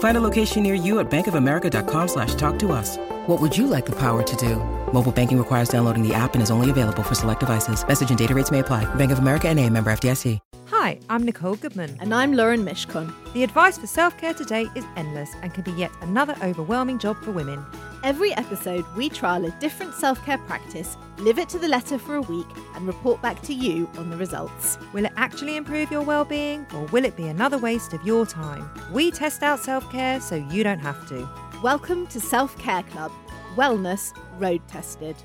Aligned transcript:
Find 0.00 0.16
a 0.16 0.20
location 0.20 0.62
near 0.62 0.74
you 0.74 0.98
at 0.98 1.10
bankofamerica.com 1.10 2.08
slash 2.08 2.34
talk 2.34 2.58
to 2.60 2.72
us. 2.72 2.96
What 3.26 3.40
would 3.40 3.56
you 3.56 3.66
like 3.66 3.86
the 3.86 3.96
power 3.96 4.22
to 4.22 4.36
do? 4.36 4.56
Mobile 4.92 5.12
banking 5.12 5.38
requires 5.38 5.68
downloading 5.68 6.06
the 6.06 6.12
app 6.12 6.34
and 6.34 6.42
is 6.42 6.50
only 6.50 6.68
available 6.68 7.02
for 7.02 7.14
select 7.14 7.40
devices. 7.40 7.86
Message 7.86 8.10
and 8.10 8.18
data 8.18 8.34
rates 8.34 8.50
may 8.50 8.58
apply. 8.58 8.92
Bank 8.96 9.12
of 9.12 9.18
America 9.20 9.48
and 9.48 9.58
a 9.58 9.68
member 9.70 9.90
FDIC. 9.90 10.38
Hi, 10.68 10.98
I'm 11.10 11.24
Nicole 11.24 11.56
Goodman. 11.56 11.96
And 12.00 12.14
I'm 12.14 12.32
Lauren 12.32 12.64
Mishcon. 12.64 13.12
The 13.34 13.44
advice 13.44 13.76
for 13.76 13.86
self 13.86 14.16
care 14.16 14.32
today 14.32 14.66
is 14.74 14.84
endless 14.96 15.30
and 15.42 15.52
can 15.52 15.64
be 15.64 15.72
yet 15.72 15.90
another 16.00 16.34
overwhelming 16.42 16.98
job 16.98 17.22
for 17.22 17.32
women. 17.32 17.62
Every 18.02 18.32
episode, 18.32 18.86
we 18.96 19.10
trial 19.10 19.44
a 19.44 19.50
different 19.60 19.92
self 19.92 20.24
care 20.24 20.38
practice, 20.38 20.96
live 21.18 21.38
it 21.38 21.50
to 21.50 21.58
the 21.58 21.68
letter 21.68 21.98
for 21.98 22.14
a 22.14 22.22
week, 22.22 22.46
and 22.74 22.86
report 22.86 23.20
back 23.20 23.42
to 23.42 23.52
you 23.52 23.90
on 23.98 24.08
the 24.08 24.16
results. 24.16 24.78
Will 24.94 25.04
it 25.04 25.12
actually 25.16 25.56
improve 25.56 25.90
your 25.90 26.00
well 26.00 26.24
being 26.24 26.66
or 26.74 26.86
will 26.86 27.04
it 27.04 27.14
be 27.14 27.28
another 27.28 27.58
waste 27.58 27.92
of 27.92 28.02
your 28.02 28.24
time? 28.24 28.70
We 28.90 29.10
test 29.10 29.42
out 29.42 29.60
self 29.60 29.90
care 29.92 30.18
so 30.18 30.36
you 30.36 30.64
don't 30.64 30.78
have 30.78 31.06
to. 31.08 31.28
Welcome 31.62 32.06
to 32.06 32.20
Self 32.20 32.58
Care 32.58 32.84
Club 32.84 33.12
Wellness 33.54 34.16
Road 34.38 34.66
Tested. 34.66 35.16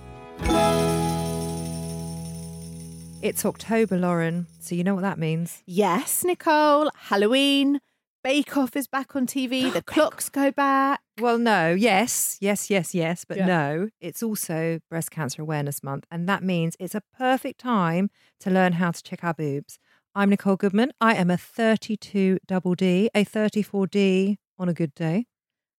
It's 3.21 3.45
October, 3.45 3.97
Lauren, 3.97 4.47
so 4.59 4.75
you 4.75 4.83
know 4.83 4.95
what 4.95 5.01
that 5.01 5.17
means. 5.17 5.63
Yes, 5.65 6.25
Nicole. 6.25 6.91
Halloween. 6.95 7.79
Bake 8.25 8.57
Off 8.57 8.75
is 8.75 8.87
back 8.87 9.15
on 9.15 9.27
TV. 9.27 9.71
The 9.71 9.83
clocks 9.83 10.29
go 10.29 10.49
back. 10.51 10.99
Well, 11.21 11.37
no, 11.37 11.75
yes, 11.75 12.39
yes, 12.41 12.71
yes, 12.71 12.95
yes, 12.95 13.23
but 13.23 13.37
Yeah. 13.37 13.45
no, 13.45 13.89
it's 14.01 14.23
also 14.23 14.79
Breast 14.89 15.11
Cancer 15.11 15.43
Awareness 15.43 15.83
Month, 15.83 16.07
and 16.09 16.27
that 16.27 16.41
means 16.41 16.75
it's 16.79 16.95
a 16.95 17.03
perfect 17.15 17.59
time 17.59 18.09
to 18.39 18.49
learn 18.49 18.73
how 18.73 18.89
to 18.89 19.03
check 19.03 19.23
our 19.23 19.35
boobs. 19.35 19.77
I'm 20.15 20.31
Nicole 20.31 20.55
Goodman. 20.55 20.91
I 20.99 21.13
am 21.13 21.29
a 21.29 21.37
32 21.37 22.39
double 22.47 22.73
D, 22.73 23.11
a 23.13 23.23
34D 23.23 24.37
on 24.57 24.69
a 24.69 24.73
good 24.73 24.95
day. 24.95 25.27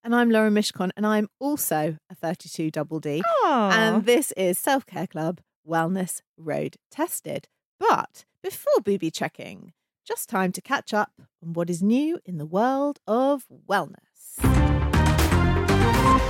And 0.05 0.15
I'm 0.15 0.31
Lauren 0.31 0.55
Mishcon, 0.55 0.91
and 0.97 1.05
I'm 1.05 1.27
also 1.41 1.97
a 2.09 2.15
32 2.15 2.71
double 2.71 3.01
D. 3.01 3.25
Oh, 3.27 3.71
And 3.73 4.05
this 4.05 4.31
is 4.37 4.57
Self 4.57 4.87
Care 4.87 5.09
Club 5.09 5.41
Wellness 5.69 6.23
Road 6.39 6.77
Tested. 6.93 7.49
But 7.81 8.25
before 8.41 8.81
booby 8.85 9.11
checking, 9.11 9.73
just 10.07 10.29
time 10.29 10.53
to 10.53 10.61
catch 10.61 10.95
up 10.95 11.11
on 11.43 11.53
what 11.53 11.69
is 11.69 11.83
new 11.83 12.19
in 12.25 12.39
the 12.39 12.47
world 12.47 13.01
of 13.07 13.45
wellness. 13.69 14.37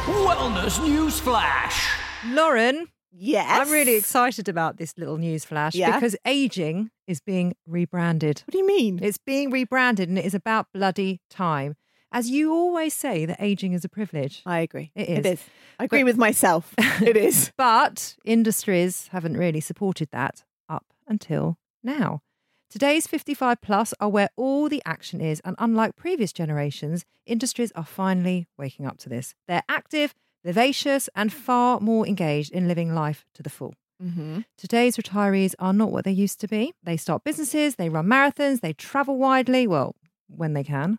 Wellness 0.07 0.83
News 0.83 1.21
Flash. 1.21 1.89
Lauren, 2.27 2.89
Yes. 3.19 3.47
I'm 3.49 3.73
really 3.73 3.95
excited 3.97 4.47
about 4.47 4.77
this 4.77 4.93
little 4.99 5.17
news 5.17 5.43
flash 5.45 5.75
Yeah? 5.75 5.95
because 5.95 6.17
aging 6.27 6.91
is 7.07 7.21
being 7.21 7.55
rebranded. 7.67 8.43
What 8.47 8.53
do 8.53 8.59
you 8.59 8.67
mean? 8.67 8.99
It's 9.03 9.17
being 9.17 9.51
rebranded 9.51 10.09
and 10.11 10.19
it 10.19 10.25
is 10.27 10.35
about 10.35 10.67
bloody 10.75 11.23
time. 11.31 11.77
As 12.13 12.29
you 12.29 12.53
always 12.53 12.93
say, 12.93 13.25
that 13.25 13.39
aging 13.41 13.73
is 13.73 13.85
a 13.87 13.89
privilege. 13.89 14.43
I 14.45 14.59
agree. 14.61 14.93
It 14.95 15.09
It 15.09 15.27
is. 15.27 15.33
is. 15.41 15.45
I 15.79 15.85
agree 15.85 16.05
with 16.05 16.17
myself. 16.19 16.75
It 17.01 17.17
is. 17.17 17.53
But 17.57 18.17
industries 18.25 19.09
haven't 19.13 19.37
really 19.39 19.61
supported 19.61 20.11
that 20.13 20.45
up 20.69 20.85
until 21.07 21.57
now. 21.83 22.21
Today's 22.69 23.07
55 23.07 23.61
plus 23.61 23.95
are 24.01 24.09
where 24.09 24.29
all 24.37 24.69
the 24.69 24.83
action 24.85 25.21
is, 25.21 25.41
and 25.45 25.55
unlike 25.59 25.95
previous 25.95 26.33
generations, 26.33 27.05
industries 27.25 27.71
are 27.73 27.85
finally 27.85 28.49
waking 28.59 28.87
up 28.87 28.99
to 28.99 29.09
this. 29.09 29.35
They're 29.47 29.63
active, 29.69 30.15
vivacious, 30.45 31.09
and 31.15 31.33
far 31.33 31.79
more 31.79 32.07
engaged 32.07 32.51
in 32.51 32.67
living 32.67 32.93
life 32.93 33.25
to 33.35 33.43
the 33.43 33.51
full. 33.51 33.75
Mm-hmm. 34.03 34.41
Today's 34.59 34.97
retirees 34.97 35.55
are 35.61 35.73
not 35.73 35.93
what 35.93 36.05
they 36.05 36.13
used 36.13 36.41
to 36.41 36.49
be. 36.49 36.75
They 36.83 36.97
start 36.97 37.23
businesses, 37.23 37.77
they 37.77 37.89
run 37.89 38.07
marathons, 38.07 38.61
they 38.61 38.73
travel 38.73 39.17
widely, 39.17 39.69
well, 39.69 39.95
when 40.27 40.53
they 40.53 40.65
can. 40.65 40.99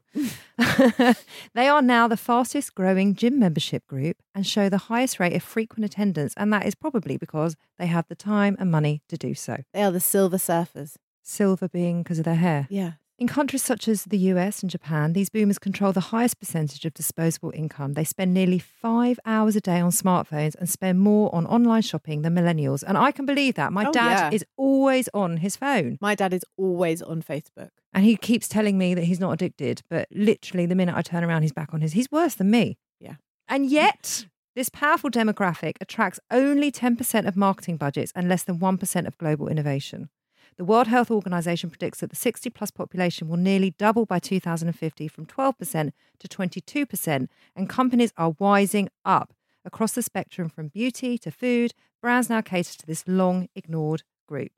they 1.53 1.67
are 1.67 1.81
now 1.81 2.07
the 2.07 2.17
fastest 2.17 2.75
growing 2.75 3.13
gym 3.13 3.39
membership 3.39 3.85
group 3.87 4.17
and 4.33 4.47
show 4.47 4.69
the 4.69 4.77
highest 4.77 5.19
rate 5.19 5.35
of 5.35 5.43
frequent 5.43 5.83
attendance, 5.83 6.33
and 6.37 6.51
that 6.53 6.65
is 6.65 6.75
probably 6.75 7.17
because 7.17 7.57
they 7.77 7.87
have 7.87 8.07
the 8.07 8.15
time 8.15 8.55
and 8.57 8.71
money 8.71 9.01
to 9.09 9.17
do 9.17 9.33
so. 9.33 9.57
They 9.73 9.83
are 9.83 9.91
the 9.91 9.99
silver 9.99 10.37
surfers. 10.37 10.95
Silver 11.27 11.67
being 11.67 12.03
because 12.03 12.19
of 12.19 12.25
their 12.25 12.35
hair. 12.35 12.67
Yeah. 12.69 12.93
In 13.19 13.27
countries 13.27 13.63
such 13.63 13.87
as 13.87 14.03
the 14.03 14.17
US 14.31 14.61
and 14.61 14.69
Japan, 14.69 15.13
these 15.13 15.29
boomers 15.29 15.57
control 15.57 15.91
the 15.91 15.99
highest 16.13 16.39
percentage 16.39 16.85
of 16.85 16.93
disposable 16.93 17.51
income. 17.55 17.93
They 17.93 18.03
spend 18.03 18.31
nearly 18.31 18.59
five 18.59 19.19
hours 19.25 19.55
a 19.55 19.61
day 19.61 19.79
on 19.79 19.89
smartphones 19.89 20.53
and 20.55 20.69
spend 20.69 20.99
more 20.99 21.33
on 21.33 21.47
online 21.47 21.81
shopping 21.81 22.21
than 22.21 22.35
millennials. 22.35 22.83
And 22.85 22.95
I 22.95 23.11
can 23.11 23.25
believe 23.25 23.55
that. 23.55 23.73
My 23.73 23.85
Oh, 23.87 23.91
dad 23.91 24.11
yeah. 24.31 24.35
is 24.35 24.45
always 24.55 25.09
on 25.15 25.37
his 25.37 25.55
phone. 25.55 25.97
My 25.99 26.13
dad 26.13 26.31
is 26.31 26.45
always 26.57 27.01
on 27.01 27.23
Facebook. 27.23 27.69
And 27.91 28.05
he 28.05 28.17
keeps 28.17 28.47
telling 28.47 28.77
me 28.77 28.93
that 28.93 29.05
he's 29.05 29.19
not 29.19 29.31
addicted, 29.31 29.81
but 29.89 30.07
literally 30.11 30.67
the 30.67 30.75
minute 30.75 30.95
I 30.95 31.01
turn 31.01 31.23
around, 31.23 31.41
he's 31.41 31.51
back 31.53 31.73
on 31.73 31.81
his. 31.81 31.93
He's 31.93 32.11
worse 32.11 32.35
than 32.35 32.51
me. 32.51 32.77
Yeah. 32.99 33.15
And 33.47 33.65
yet, 33.65 34.27
this 34.55 34.69
powerful 34.69 35.09
demographic 35.09 35.73
attracts 35.81 36.19
only 36.29 36.71
10% 36.71 37.27
of 37.27 37.35
marketing 37.35 37.77
budgets 37.77 38.11
and 38.15 38.29
less 38.29 38.43
than 38.43 38.59
1% 38.59 39.07
of 39.07 39.17
global 39.17 39.47
innovation. 39.47 40.09
The 40.57 40.65
World 40.65 40.87
Health 40.87 41.11
Organization 41.11 41.69
predicts 41.69 41.99
that 41.99 42.09
the 42.09 42.15
60 42.15 42.49
plus 42.49 42.71
population 42.71 43.27
will 43.27 43.37
nearly 43.37 43.75
double 43.77 44.07
by 44.07 44.17
2050 44.17 45.07
from 45.07 45.27
12% 45.27 45.91
to 46.17 46.27
22%, 46.27 47.27
and 47.55 47.69
companies 47.69 48.11
are 48.17 48.31
wising 48.31 48.87
up 49.05 49.35
across 49.63 49.91
the 49.91 50.01
spectrum 50.01 50.49
from 50.49 50.69
beauty 50.69 51.19
to 51.19 51.29
food. 51.29 51.73
Brands 52.01 52.27
now 52.27 52.41
cater 52.41 52.75
to 52.75 52.87
this 52.87 53.03
long 53.05 53.49
ignored 53.53 54.01
group. 54.27 54.51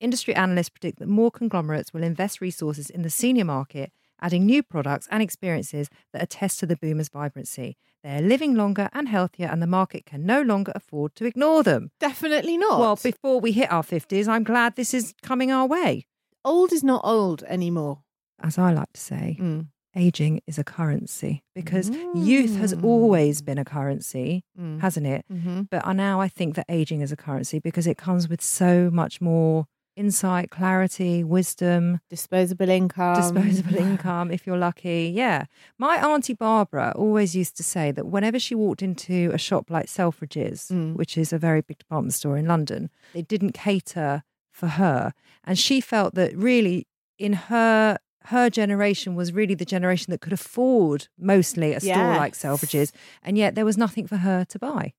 Industry 0.00 0.34
analysts 0.34 0.68
predict 0.68 0.98
that 0.98 1.08
more 1.08 1.30
conglomerates 1.30 1.94
will 1.94 2.02
invest 2.02 2.42
resources 2.42 2.90
in 2.90 3.00
the 3.00 3.08
senior 3.08 3.46
market, 3.46 3.90
adding 4.20 4.44
new 4.44 4.62
products 4.62 5.08
and 5.10 5.22
experiences 5.22 5.88
that 6.12 6.22
attest 6.22 6.60
to 6.60 6.66
the 6.66 6.76
boomers' 6.76 7.08
vibrancy. 7.08 7.78
They're 8.04 8.22
living 8.22 8.54
longer 8.54 8.88
and 8.92 9.08
healthier, 9.08 9.48
and 9.48 9.60
the 9.60 9.66
market 9.66 10.06
can 10.06 10.24
no 10.24 10.40
longer 10.42 10.72
afford 10.74 11.14
to 11.16 11.24
ignore 11.24 11.62
them. 11.62 11.90
Definitely 12.00 12.56
not. 12.56 12.78
Well, 12.80 12.96
before 12.96 13.40
we 13.40 13.52
hit 13.52 13.70
our 13.72 13.82
50s, 13.82 14.28
I'm 14.28 14.44
glad 14.44 14.76
this 14.76 14.94
is 14.94 15.14
coming 15.22 15.50
our 15.50 15.66
way. 15.66 16.06
old 16.44 16.72
is 16.72 16.84
not 16.84 17.00
old 17.04 17.42
anymore. 17.42 17.98
As 18.40 18.56
I 18.56 18.72
like 18.72 18.92
to 18.94 19.00
say, 19.00 19.36
Mm. 19.40 19.66
aging 19.96 20.40
is 20.46 20.56
a 20.58 20.64
currency 20.64 21.42
because 21.54 21.90
youth 22.14 22.56
has 22.56 22.72
always 22.72 23.42
been 23.42 23.58
a 23.58 23.64
currency, 23.64 24.44
Mm. 24.58 24.80
hasn't 24.80 25.06
it? 25.06 25.24
Mm-hmm. 25.30 25.62
But 25.70 25.84
now 25.94 26.20
I 26.20 26.28
think 26.28 26.54
that 26.54 26.64
aging 26.68 27.00
is 27.02 27.10
a 27.12 27.16
currency 27.16 27.58
because 27.58 27.86
it 27.88 27.98
comes 27.98 28.28
with 28.28 28.40
so 28.40 28.88
much 28.90 29.20
more 29.20 29.66
insight, 29.98 30.50
clarity, 30.50 31.24
wisdom, 31.24 32.00
Disposable 32.08 32.68
income. 32.68 33.16
disposable 33.16 33.76
income 33.88 34.30
if 34.30 34.46
you're 34.46 34.56
lucky. 34.58 35.12
Yeah. 35.14 35.44
My 35.78 35.96
auntie 35.96 36.34
Barbara 36.34 36.92
always 36.96 37.34
used 37.34 37.56
to 37.58 37.62
say 37.62 37.90
that 37.92 38.06
whenever 38.06 38.38
she 38.38 38.54
walked 38.54 38.82
into 38.82 39.30
a 39.34 39.38
shop 39.38 39.70
like 39.70 39.86
Selfridges, 39.86 40.70
Mm. 40.70 40.94
which 40.96 41.18
is 41.18 41.32
a 41.32 41.38
very 41.38 41.60
big 41.60 41.78
department 41.78 42.14
store 42.14 42.36
in 42.36 42.46
London, 42.46 42.90
they 43.12 43.22
didn't 43.22 43.52
cater 43.52 44.22
for 44.50 44.68
her. 44.68 45.12
And 45.44 45.58
she 45.58 45.80
felt 45.80 46.14
that 46.14 46.36
really 46.36 46.86
in 47.18 47.32
her 47.34 47.98
her 48.24 48.50
generation 48.50 49.14
was 49.14 49.32
really 49.32 49.54
the 49.54 49.64
generation 49.64 50.10
that 50.10 50.20
could 50.20 50.34
afford 50.34 51.08
mostly 51.18 51.72
a 51.72 51.80
store 51.80 52.14
like 52.16 52.34
Selfridges, 52.34 52.92
and 53.22 53.38
yet 53.38 53.54
there 53.54 53.64
was 53.64 53.78
nothing 53.78 54.06
for 54.06 54.18
her 54.18 54.44
to 54.44 54.58
buy. 54.58 54.92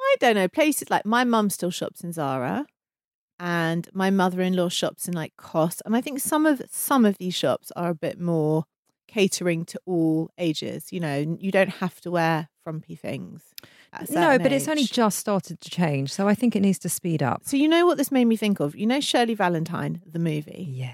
I 0.00 0.14
don't 0.20 0.36
know. 0.36 0.46
Places 0.46 0.88
like 0.88 1.04
my 1.04 1.24
mum 1.24 1.50
still 1.50 1.72
shops 1.72 2.04
in 2.04 2.12
Zara, 2.12 2.66
and 3.40 3.88
my 3.92 4.10
mother-in-law 4.10 4.68
shops 4.68 5.08
in 5.08 5.14
like 5.14 5.36
COS, 5.36 5.80
and 5.84 5.94
I 5.96 6.00
think 6.00 6.20
some 6.20 6.46
of 6.46 6.62
some 6.70 7.04
of 7.04 7.18
these 7.18 7.34
shops 7.34 7.70
are 7.76 7.90
a 7.90 7.94
bit 7.94 8.20
more 8.20 8.64
catering 9.06 9.64
to 9.66 9.80
all 9.86 10.30
ages. 10.38 10.92
You 10.92 11.00
know, 11.00 11.36
you 11.40 11.50
don't 11.50 11.70
have 11.70 12.00
to 12.02 12.10
wear 12.10 12.48
frumpy 12.64 12.94
things. 12.94 13.42
No, 14.10 14.38
but 14.38 14.52
it's 14.52 14.68
only 14.68 14.84
just 14.84 15.18
started 15.18 15.60
to 15.60 15.70
change, 15.70 16.12
so 16.12 16.28
I 16.28 16.34
think 16.34 16.54
it 16.54 16.60
needs 16.60 16.78
to 16.80 16.88
speed 16.88 17.22
up. 17.22 17.42
So 17.44 17.56
you 17.56 17.68
know 17.68 17.86
what 17.86 17.96
this 17.96 18.12
made 18.12 18.26
me 18.26 18.36
think 18.36 18.60
of? 18.60 18.76
You 18.76 18.86
know 18.86 19.00
Shirley 19.00 19.34
Valentine, 19.34 20.02
the 20.06 20.18
movie. 20.18 20.66
Yeah. 20.68 20.92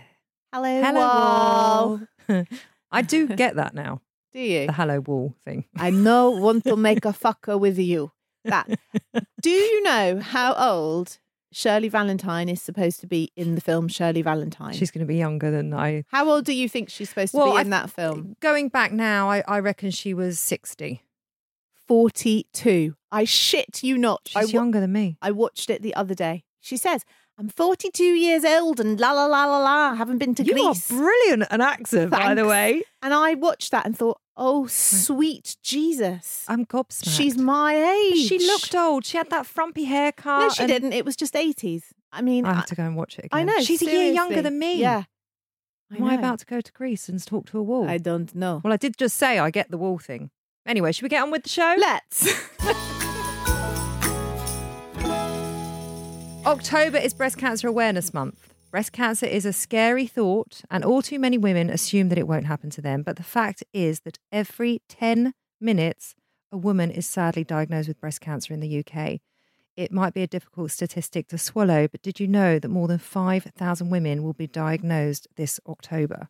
Hello, 0.52 0.81
Hello 0.82 1.00
wall. 1.00 2.00
wall. 2.29 2.44
I 2.93 3.02
do 3.02 3.26
get 3.26 3.56
that 3.56 3.75
now. 3.75 4.00
Do 4.32 4.38
you? 4.38 4.67
The 4.67 4.73
hello 4.73 5.00
wall 5.00 5.35
thing. 5.44 5.64
I 5.76 5.91
know 5.91 6.31
want 6.31 6.64
to 6.64 6.76
make 6.76 7.05
a 7.05 7.12
fucker 7.12 7.58
with 7.58 7.79
you. 7.79 8.12
That. 8.44 8.69
Do 9.41 9.50
you 9.50 9.82
know 9.82 10.20
how 10.20 10.55
old 10.55 11.19
Shirley 11.54 11.88
Valentine 11.88 12.48
is 12.48 12.60
supposed 12.60 13.00
to 13.00 13.06
be 13.06 13.30
in 13.36 13.54
the 13.54 13.60
film 13.60 13.86
Shirley 13.88 14.22
Valentine? 14.22 14.72
She's 14.74 14.90
going 14.90 15.06
to 15.06 15.06
be 15.06 15.16
younger 15.16 15.50
than 15.50 15.72
I. 15.72 16.04
how 16.08 16.28
old 16.28 16.44
do 16.44 16.52
you 16.52 16.68
think 16.68 16.90
she's 16.90 17.08
supposed 17.10 17.30
to 17.32 17.38
Well, 17.38 17.52
be 17.52 17.58
I 17.58 17.60
in 17.62 17.70
that 17.70 17.90
film? 17.90 18.36
Going 18.40 18.68
back 18.68 18.92
now, 18.92 19.30
I, 19.30 19.42
I 19.46 19.60
reckon 19.60 19.90
she 19.90 20.14
was 20.14 20.38
60. 20.40 21.02
42. 21.86 22.94
I 23.12 23.24
shit 23.24 23.82
you 23.82 23.98
not. 23.98 24.22
She's 24.26 24.36
I, 24.36 24.44
wa- 24.44 24.50
younger 24.50 24.80
than 24.80 24.92
me. 24.92 25.16
I 25.22 25.30
watched 25.30 25.70
it 25.70 25.82
the 25.82 25.94
other 25.94 26.14
day. 26.14 26.44
She 26.60 26.76
says, 26.76 27.04
I'm 27.38 27.48
42 27.48 28.02
years 28.02 28.44
old 28.44 28.80
and 28.80 28.98
la 28.98 29.12
la 29.12 29.26
la 29.26 29.44
la 29.46 29.58
la. 29.58 29.94
Haven't 29.94 30.18
been 30.18 30.34
to 30.36 30.42
You 30.44 30.52
are 30.64 30.72
Greece. 30.72 30.88
brilliant 30.88 31.44
an 31.50 31.60
accent, 31.60 32.10
by 32.10 32.34
the 32.34 32.46
way. 32.46 32.82
and 33.02 33.12
I 33.12 33.34
watched 33.34 33.70
that 33.72 33.84
and 33.86 33.96
thought, 33.96 34.18
oh, 34.36 34.66
sweet 34.66 35.56
Jesus. 35.62 36.44
I'm 36.48 36.66
gobsmacked. 36.66 37.16
She's 37.16 37.36
my 37.36 37.75
age. 37.75 38.28
She 38.28 38.38
looked 38.38 38.75
old. 38.75 39.04
She 39.04 39.16
had 39.16 39.31
that 39.31 39.46
frumpy 39.46 39.84
haircut. 39.84 40.40
No, 40.40 40.48
she 40.50 40.62
and- 40.62 40.69
didn't. 40.69 40.92
It 40.92 41.04
was 41.04 41.16
just 41.16 41.34
80s. 41.34 41.84
I 42.12 42.22
mean, 42.22 42.46
I 42.46 42.50
I, 42.50 42.54
have 42.54 42.66
to 42.66 42.76
go 42.76 42.84
and 42.84 42.96
watch 42.96 43.19
it 43.19 43.26
again. 43.26 43.40
I 43.40 43.42
know. 43.42 43.60
She's 43.60 43.82
a 43.82 43.86
year 43.86 44.12
younger 44.12 44.40
than 44.40 44.58
me. 44.58 44.81
Yeah. 44.81 45.04
Am 45.94 46.04
I 46.04 46.14
about 46.14 46.38
to 46.40 46.46
go 46.46 46.60
to 46.60 46.72
Greece 46.72 47.08
and 47.08 47.25
talk 47.25 47.46
to 47.46 47.58
a 47.58 47.62
wall? 47.62 47.88
I 47.88 47.98
don't 47.98 48.34
know. 48.34 48.60
Well, 48.64 48.72
I 48.72 48.76
did 48.76 48.96
just 48.96 49.16
say 49.16 49.38
I 49.38 49.50
get 49.50 49.70
the 49.70 49.78
wall 49.78 49.98
thing. 49.98 50.31
Anyway, 50.66 50.92
should 50.92 51.02
we 51.02 51.08
get 51.08 51.22
on 51.22 51.31
with 51.31 51.42
the 51.42 51.48
show? 51.48 51.75
Let's. 51.76 52.32
October 56.46 56.98
is 56.98 57.14
Breast 57.14 57.38
Cancer 57.38 57.69
Awareness 57.69 58.14
Month. 58.14 58.53
Breast 58.74 58.90
cancer 58.90 59.26
is 59.26 59.46
a 59.46 59.52
scary 59.52 60.04
thought, 60.04 60.62
and 60.68 60.84
all 60.84 61.00
too 61.00 61.20
many 61.20 61.38
women 61.38 61.70
assume 61.70 62.08
that 62.08 62.18
it 62.18 62.26
won't 62.26 62.46
happen 62.46 62.70
to 62.70 62.82
them. 62.82 63.04
But 63.04 63.14
the 63.14 63.22
fact 63.22 63.62
is 63.72 64.00
that 64.00 64.18
every 64.32 64.82
10 64.88 65.32
minutes, 65.60 66.16
a 66.50 66.56
woman 66.56 66.90
is 66.90 67.06
sadly 67.06 67.44
diagnosed 67.44 67.86
with 67.86 68.00
breast 68.00 68.20
cancer 68.20 68.52
in 68.52 68.58
the 68.58 68.84
UK. 68.84 69.20
It 69.76 69.92
might 69.92 70.12
be 70.12 70.24
a 70.24 70.26
difficult 70.26 70.72
statistic 70.72 71.28
to 71.28 71.38
swallow, 71.38 71.86
but 71.86 72.02
did 72.02 72.18
you 72.18 72.26
know 72.26 72.58
that 72.58 72.68
more 72.68 72.88
than 72.88 72.98
5,000 72.98 73.90
women 73.90 74.24
will 74.24 74.32
be 74.32 74.48
diagnosed 74.48 75.28
this 75.36 75.60
October? 75.68 76.28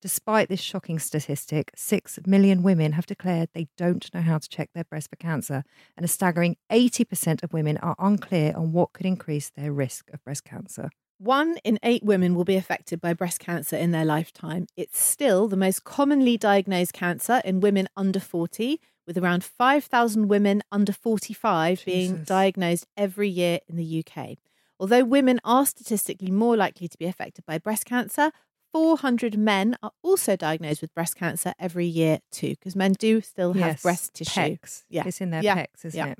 Despite 0.00 0.48
this 0.48 0.62
shocking 0.62 0.98
statistic, 0.98 1.72
6 1.76 2.20
million 2.26 2.62
women 2.62 2.92
have 2.92 3.04
declared 3.04 3.50
they 3.52 3.68
don't 3.76 4.08
know 4.14 4.22
how 4.22 4.38
to 4.38 4.48
check 4.48 4.70
their 4.74 4.84
breast 4.84 5.10
for 5.10 5.16
cancer, 5.16 5.62
and 5.94 6.06
a 6.06 6.08
staggering 6.08 6.56
80% 6.72 7.42
of 7.42 7.52
women 7.52 7.76
are 7.82 7.96
unclear 7.98 8.54
on 8.56 8.72
what 8.72 8.94
could 8.94 9.04
increase 9.04 9.50
their 9.50 9.72
risk 9.72 10.08
of 10.14 10.24
breast 10.24 10.44
cancer. 10.44 10.88
One 11.18 11.56
in 11.64 11.78
eight 11.82 12.02
women 12.02 12.34
will 12.34 12.44
be 12.44 12.56
affected 12.56 13.00
by 13.00 13.14
breast 13.14 13.40
cancer 13.40 13.76
in 13.76 13.90
their 13.90 14.04
lifetime. 14.04 14.66
It's 14.76 15.02
still 15.02 15.48
the 15.48 15.56
most 15.56 15.84
commonly 15.84 16.36
diagnosed 16.36 16.92
cancer 16.92 17.40
in 17.44 17.60
women 17.60 17.88
under 17.96 18.20
40, 18.20 18.80
with 19.06 19.16
around 19.16 19.42
5,000 19.42 20.28
women 20.28 20.62
under 20.70 20.92
45 20.92 21.82
being 21.86 22.24
diagnosed 22.24 22.86
every 22.96 23.28
year 23.28 23.60
in 23.68 23.76
the 23.76 24.04
UK. 24.04 24.36
Although 24.78 25.04
women 25.04 25.40
are 25.42 25.64
statistically 25.64 26.30
more 26.30 26.56
likely 26.56 26.86
to 26.88 26.98
be 26.98 27.06
affected 27.06 27.46
by 27.46 27.56
breast 27.56 27.86
cancer, 27.86 28.30
400 28.72 29.38
men 29.38 29.74
are 29.82 29.92
also 30.02 30.36
diagnosed 30.36 30.82
with 30.82 30.92
breast 30.92 31.16
cancer 31.16 31.54
every 31.58 31.86
year 31.86 32.18
too, 32.30 32.50
because 32.50 32.76
men 32.76 32.92
do 32.98 33.22
still 33.22 33.54
have 33.54 33.62
Yes, 33.74 33.82
breast 33.82 34.12
tissue. 34.12 34.38
Pecs. 34.38 34.84
Yeah. 34.90 35.04
It's 35.06 35.22
in 35.22 35.30
their 35.30 35.42
Yeah. 35.42 35.56
pecs, 35.56 35.84
isn't 35.86 35.96
Yeah. 35.98 36.12
it? 36.12 36.18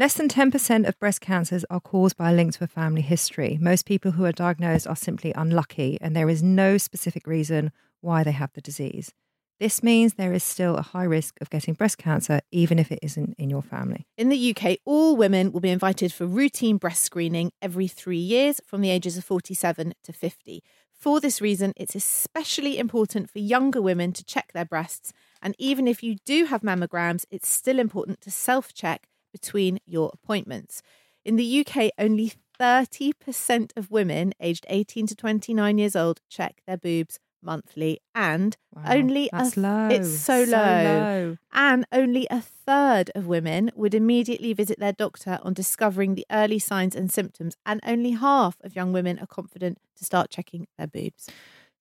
Less 0.00 0.14
than 0.14 0.28
10% 0.28 0.88
of 0.88 0.98
breast 0.98 1.20
cancers 1.20 1.62
are 1.68 1.78
caused 1.78 2.16
by 2.16 2.30
a 2.30 2.34
link 2.34 2.54
to 2.54 2.64
a 2.64 2.66
family 2.66 3.02
history. 3.02 3.58
Most 3.60 3.84
people 3.84 4.12
who 4.12 4.24
are 4.24 4.32
diagnosed 4.32 4.86
are 4.86 4.96
simply 4.96 5.30
unlucky, 5.36 5.98
and 6.00 6.16
there 6.16 6.30
is 6.30 6.42
no 6.42 6.78
specific 6.78 7.26
reason 7.26 7.70
why 8.00 8.24
they 8.24 8.32
have 8.32 8.50
the 8.54 8.62
disease. 8.62 9.12
This 9.58 9.82
means 9.82 10.14
there 10.14 10.32
is 10.32 10.42
still 10.42 10.78
a 10.78 10.80
high 10.80 11.04
risk 11.04 11.36
of 11.42 11.50
getting 11.50 11.74
breast 11.74 11.98
cancer, 11.98 12.40
even 12.50 12.78
if 12.78 12.90
it 12.90 13.00
isn't 13.02 13.34
in 13.36 13.50
your 13.50 13.60
family. 13.60 14.06
In 14.16 14.30
the 14.30 14.56
UK, 14.56 14.78
all 14.86 15.18
women 15.18 15.52
will 15.52 15.60
be 15.60 15.68
invited 15.68 16.14
for 16.14 16.24
routine 16.24 16.78
breast 16.78 17.02
screening 17.02 17.52
every 17.60 17.86
three 17.86 18.16
years 18.16 18.58
from 18.64 18.80
the 18.80 18.88
ages 18.88 19.18
of 19.18 19.24
47 19.26 19.92
to 20.02 20.12
50. 20.14 20.62
For 20.94 21.20
this 21.20 21.42
reason, 21.42 21.74
it's 21.76 21.94
especially 21.94 22.78
important 22.78 23.28
for 23.28 23.38
younger 23.38 23.82
women 23.82 24.14
to 24.14 24.24
check 24.24 24.52
their 24.54 24.64
breasts. 24.64 25.12
And 25.42 25.54
even 25.58 25.86
if 25.86 26.02
you 26.02 26.16
do 26.24 26.46
have 26.46 26.62
mammograms, 26.62 27.26
it's 27.30 27.50
still 27.50 27.78
important 27.78 28.22
to 28.22 28.30
self 28.30 28.72
check 28.72 29.09
between 29.32 29.78
your 29.86 30.10
appointments. 30.12 30.82
In 31.24 31.36
the 31.36 31.60
UK, 31.66 31.90
only 31.98 32.32
30% 32.60 33.72
of 33.76 33.90
women 33.90 34.32
aged 34.40 34.66
18 34.68 35.06
to 35.08 35.14
29 35.14 35.78
years 35.78 35.96
old 35.96 36.20
check 36.28 36.62
their 36.66 36.76
boobs 36.76 37.18
monthly, 37.42 37.98
and 38.14 38.56
Wow, 38.74 38.82
only 38.86 39.30
a, 39.32 39.50
low. 39.56 39.88
It's 39.88 40.08
so, 40.10 40.44
So 40.44 40.50
low. 40.52 40.82
low. 40.84 41.36
And 41.52 41.86
only 41.90 42.26
a 42.30 42.40
third 42.40 43.10
of 43.14 43.26
women 43.26 43.70
would 43.74 43.94
immediately 43.94 44.52
visit 44.52 44.78
their 44.78 44.92
doctor 44.92 45.38
on 45.42 45.54
discovering 45.54 46.14
the 46.14 46.26
early 46.30 46.58
signs 46.58 46.94
and 46.94 47.10
symptoms, 47.10 47.56
and 47.64 47.80
only 47.86 48.10
half 48.12 48.56
of 48.62 48.76
young 48.76 48.92
women 48.92 49.18
are 49.18 49.26
confident 49.26 49.78
to 49.96 50.04
start 50.04 50.30
checking 50.30 50.66
their 50.76 50.86
boobs. 50.86 51.28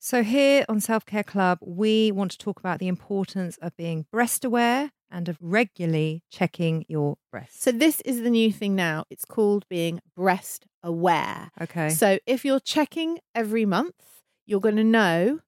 So, 0.02 0.24
here 0.24 0.64
on 0.70 0.80
Self 0.80 1.06
Care 1.06 1.26
Club, 1.26 1.60
we 1.62 2.10
want 2.12 2.32
to 2.32 2.38
talk 2.38 2.58
about 2.58 2.80
the 2.80 2.88
importance 2.88 3.58
of 3.62 3.76
being 3.76 4.06
breast 4.14 4.46
aware 4.46 4.92
and 5.12 5.28
of 5.28 5.38
regularly 5.42 6.24
checking 6.32 6.86
your 6.88 7.18
breasts. 7.32 7.62
So, 7.62 7.74
this 7.74 8.00
is 8.02 8.22
the 8.22 8.30
new 8.30 8.50
thing 8.50 8.76
now. 8.76 9.04
It's 9.10 9.26
called 9.26 9.66
being 9.70 10.00
breast 10.16 10.66
aware. 10.82 11.52
okay. 11.62 11.90
So, 11.90 12.18
if 12.26 12.46
you're 12.46 12.62
checking 12.62 13.20
every 13.36 13.66
month, 13.66 14.22
you're 14.46 14.62
going 14.62 14.78
to 14.78 14.86
know 14.86 15.42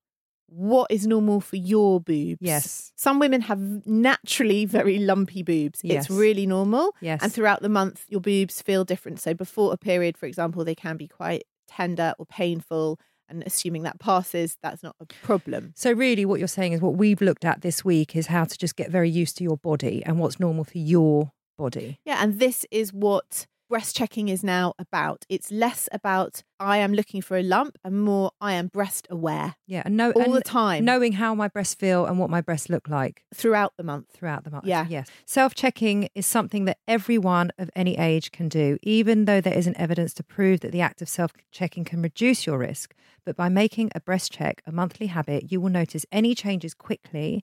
what 0.48 0.90
is 0.90 1.06
normal 1.06 1.40
for 1.40 1.56
your 1.56 1.98
boobs. 1.98 2.38
Yes. 2.42 2.92
Some 2.94 3.18
women 3.18 3.40
have 3.40 3.86
naturally 3.86 4.66
very 4.66 4.98
lumpy 4.98 5.42
boobs. 5.42 5.80
Yes. 5.82 6.04
It's 6.04 6.10
really 6.10 6.46
normal. 6.46 6.94
Yes. 7.00 7.20
And 7.22 7.32
throughout 7.32 7.62
the 7.62 7.70
month, 7.70 8.04
your 8.08 8.20
boobs 8.20 8.60
feel 8.60 8.84
different. 8.84 9.18
So 9.18 9.32
before 9.32 9.72
a 9.72 9.78
period, 9.78 10.18
for 10.18 10.26
example, 10.26 10.62
they 10.62 10.74
can 10.74 10.98
be 10.98 11.08
quite 11.08 11.44
tender 11.66 12.12
or 12.18 12.26
painful. 12.26 13.00
And 13.32 13.42
assuming 13.44 13.82
that 13.82 13.98
passes, 13.98 14.56
that's 14.62 14.82
not 14.82 14.96
a 15.00 15.06
problem. 15.22 15.72
So, 15.76 15.92
really, 15.92 16.24
what 16.24 16.38
you're 16.38 16.48
saying 16.48 16.72
is 16.72 16.80
what 16.80 16.94
we've 16.94 17.20
looked 17.20 17.44
at 17.44 17.62
this 17.62 17.84
week 17.84 18.14
is 18.14 18.26
how 18.26 18.44
to 18.44 18.58
just 18.58 18.76
get 18.76 18.90
very 18.90 19.10
used 19.10 19.36
to 19.38 19.44
your 19.44 19.56
body 19.56 20.02
and 20.04 20.18
what's 20.18 20.38
normal 20.38 20.64
for 20.64 20.78
your 20.78 21.32
body. 21.58 22.00
Yeah. 22.04 22.22
And 22.22 22.38
this 22.38 22.66
is 22.70 22.92
what 22.92 23.46
breast 23.72 23.96
checking 23.96 24.28
is 24.28 24.44
now 24.44 24.74
about. 24.78 25.24
It's 25.30 25.50
less 25.50 25.88
about 25.92 26.42
I 26.60 26.76
am 26.76 26.92
looking 26.92 27.22
for 27.22 27.38
a 27.38 27.42
lump 27.42 27.78
and 27.82 28.02
more 28.02 28.32
I 28.38 28.52
am 28.52 28.66
breast 28.66 29.06
aware 29.08 29.54
Yeah, 29.66 29.80
and 29.86 29.96
know 29.96 30.10
all 30.10 30.24
and 30.24 30.34
the 30.34 30.42
time 30.42 30.84
knowing 30.84 31.12
how 31.12 31.34
my 31.34 31.48
breasts 31.48 31.74
feel 31.74 32.04
and 32.04 32.18
what 32.18 32.28
my 32.28 32.42
breasts 32.42 32.68
look 32.68 32.86
like 32.90 33.24
throughout 33.34 33.72
the 33.78 33.82
month. 33.82 34.08
throughout 34.12 34.44
the 34.44 34.50
month. 34.50 34.66
Yeah. 34.66 34.84
yes. 34.90 35.08
Self-checking 35.24 36.10
is 36.14 36.26
something 36.26 36.66
that 36.66 36.80
everyone 36.86 37.50
of 37.56 37.70
any 37.74 37.96
age 37.96 38.30
can 38.30 38.50
do, 38.50 38.76
even 38.82 39.24
though 39.24 39.40
there 39.40 39.56
isn't 39.56 39.80
evidence 39.80 40.12
to 40.14 40.22
prove 40.22 40.60
that 40.60 40.72
the 40.72 40.82
act 40.82 41.00
of 41.00 41.08
self-checking 41.08 41.84
can 41.84 42.02
reduce 42.02 42.46
your 42.46 42.58
risk. 42.58 42.94
But 43.24 43.36
by 43.36 43.48
making 43.48 43.90
a 43.94 44.00
breast 44.00 44.32
check 44.32 44.60
a 44.66 44.70
monthly 44.70 45.06
habit, 45.06 45.50
you 45.50 45.62
will 45.62 45.70
notice 45.70 46.04
any 46.12 46.34
changes 46.34 46.74
quickly. 46.74 47.42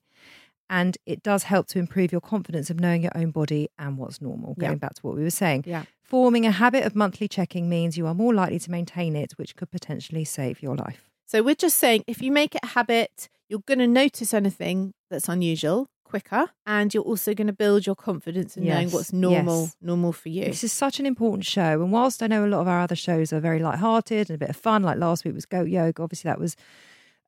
And 0.72 0.96
it 1.04 1.24
does 1.24 1.42
help 1.42 1.66
to 1.68 1.80
improve 1.80 2.12
your 2.12 2.20
confidence 2.20 2.70
of 2.70 2.78
knowing 2.78 3.02
your 3.02 3.16
own 3.16 3.32
body 3.32 3.68
and 3.76 3.98
what's 3.98 4.20
normal. 4.20 4.54
Yeah. 4.56 4.68
Going 4.68 4.78
back 4.78 4.94
to 4.94 5.02
what 5.02 5.16
we 5.16 5.24
were 5.24 5.30
saying. 5.30 5.64
Yeah. 5.66 5.86
Forming 6.10 6.44
a 6.44 6.50
habit 6.50 6.84
of 6.84 6.96
monthly 6.96 7.28
checking 7.28 7.68
means 7.68 7.96
you 7.96 8.04
are 8.08 8.14
more 8.14 8.34
likely 8.34 8.58
to 8.58 8.68
maintain 8.68 9.14
it, 9.14 9.30
which 9.36 9.54
could 9.54 9.70
potentially 9.70 10.24
save 10.24 10.60
your 10.60 10.74
life. 10.74 11.08
So 11.24 11.40
we're 11.40 11.54
just 11.54 11.78
saying 11.78 12.02
if 12.08 12.20
you 12.20 12.32
make 12.32 12.56
it 12.56 12.62
a 12.64 12.66
habit, 12.66 13.28
you're 13.48 13.62
going 13.64 13.78
to 13.78 13.86
notice 13.86 14.34
anything 14.34 14.92
that's 15.08 15.28
unusual 15.28 15.86
quicker 16.02 16.50
and 16.66 16.92
you're 16.92 17.04
also 17.04 17.32
going 17.32 17.46
to 17.46 17.52
build 17.52 17.86
your 17.86 17.94
confidence 17.94 18.56
in 18.56 18.64
knowing 18.64 18.90
what's 18.90 19.12
normal 19.12 19.62
yes. 19.62 19.76
normal 19.80 20.12
for 20.12 20.30
you. 20.30 20.46
This 20.46 20.64
is 20.64 20.72
such 20.72 20.98
an 20.98 21.06
important 21.06 21.44
show. 21.44 21.80
And 21.80 21.92
whilst 21.92 22.24
I 22.24 22.26
know 22.26 22.44
a 22.44 22.48
lot 22.48 22.62
of 22.62 22.66
our 22.66 22.80
other 22.80 22.96
shows 22.96 23.32
are 23.32 23.38
very 23.38 23.60
light-hearted 23.60 24.30
and 24.30 24.34
a 24.34 24.38
bit 24.38 24.50
of 24.50 24.56
fun, 24.56 24.82
like 24.82 24.98
last 24.98 25.24
week 25.24 25.34
was 25.34 25.46
Goat 25.46 25.68
Yoga, 25.68 26.02
obviously 26.02 26.28
that 26.28 26.40
was 26.40 26.56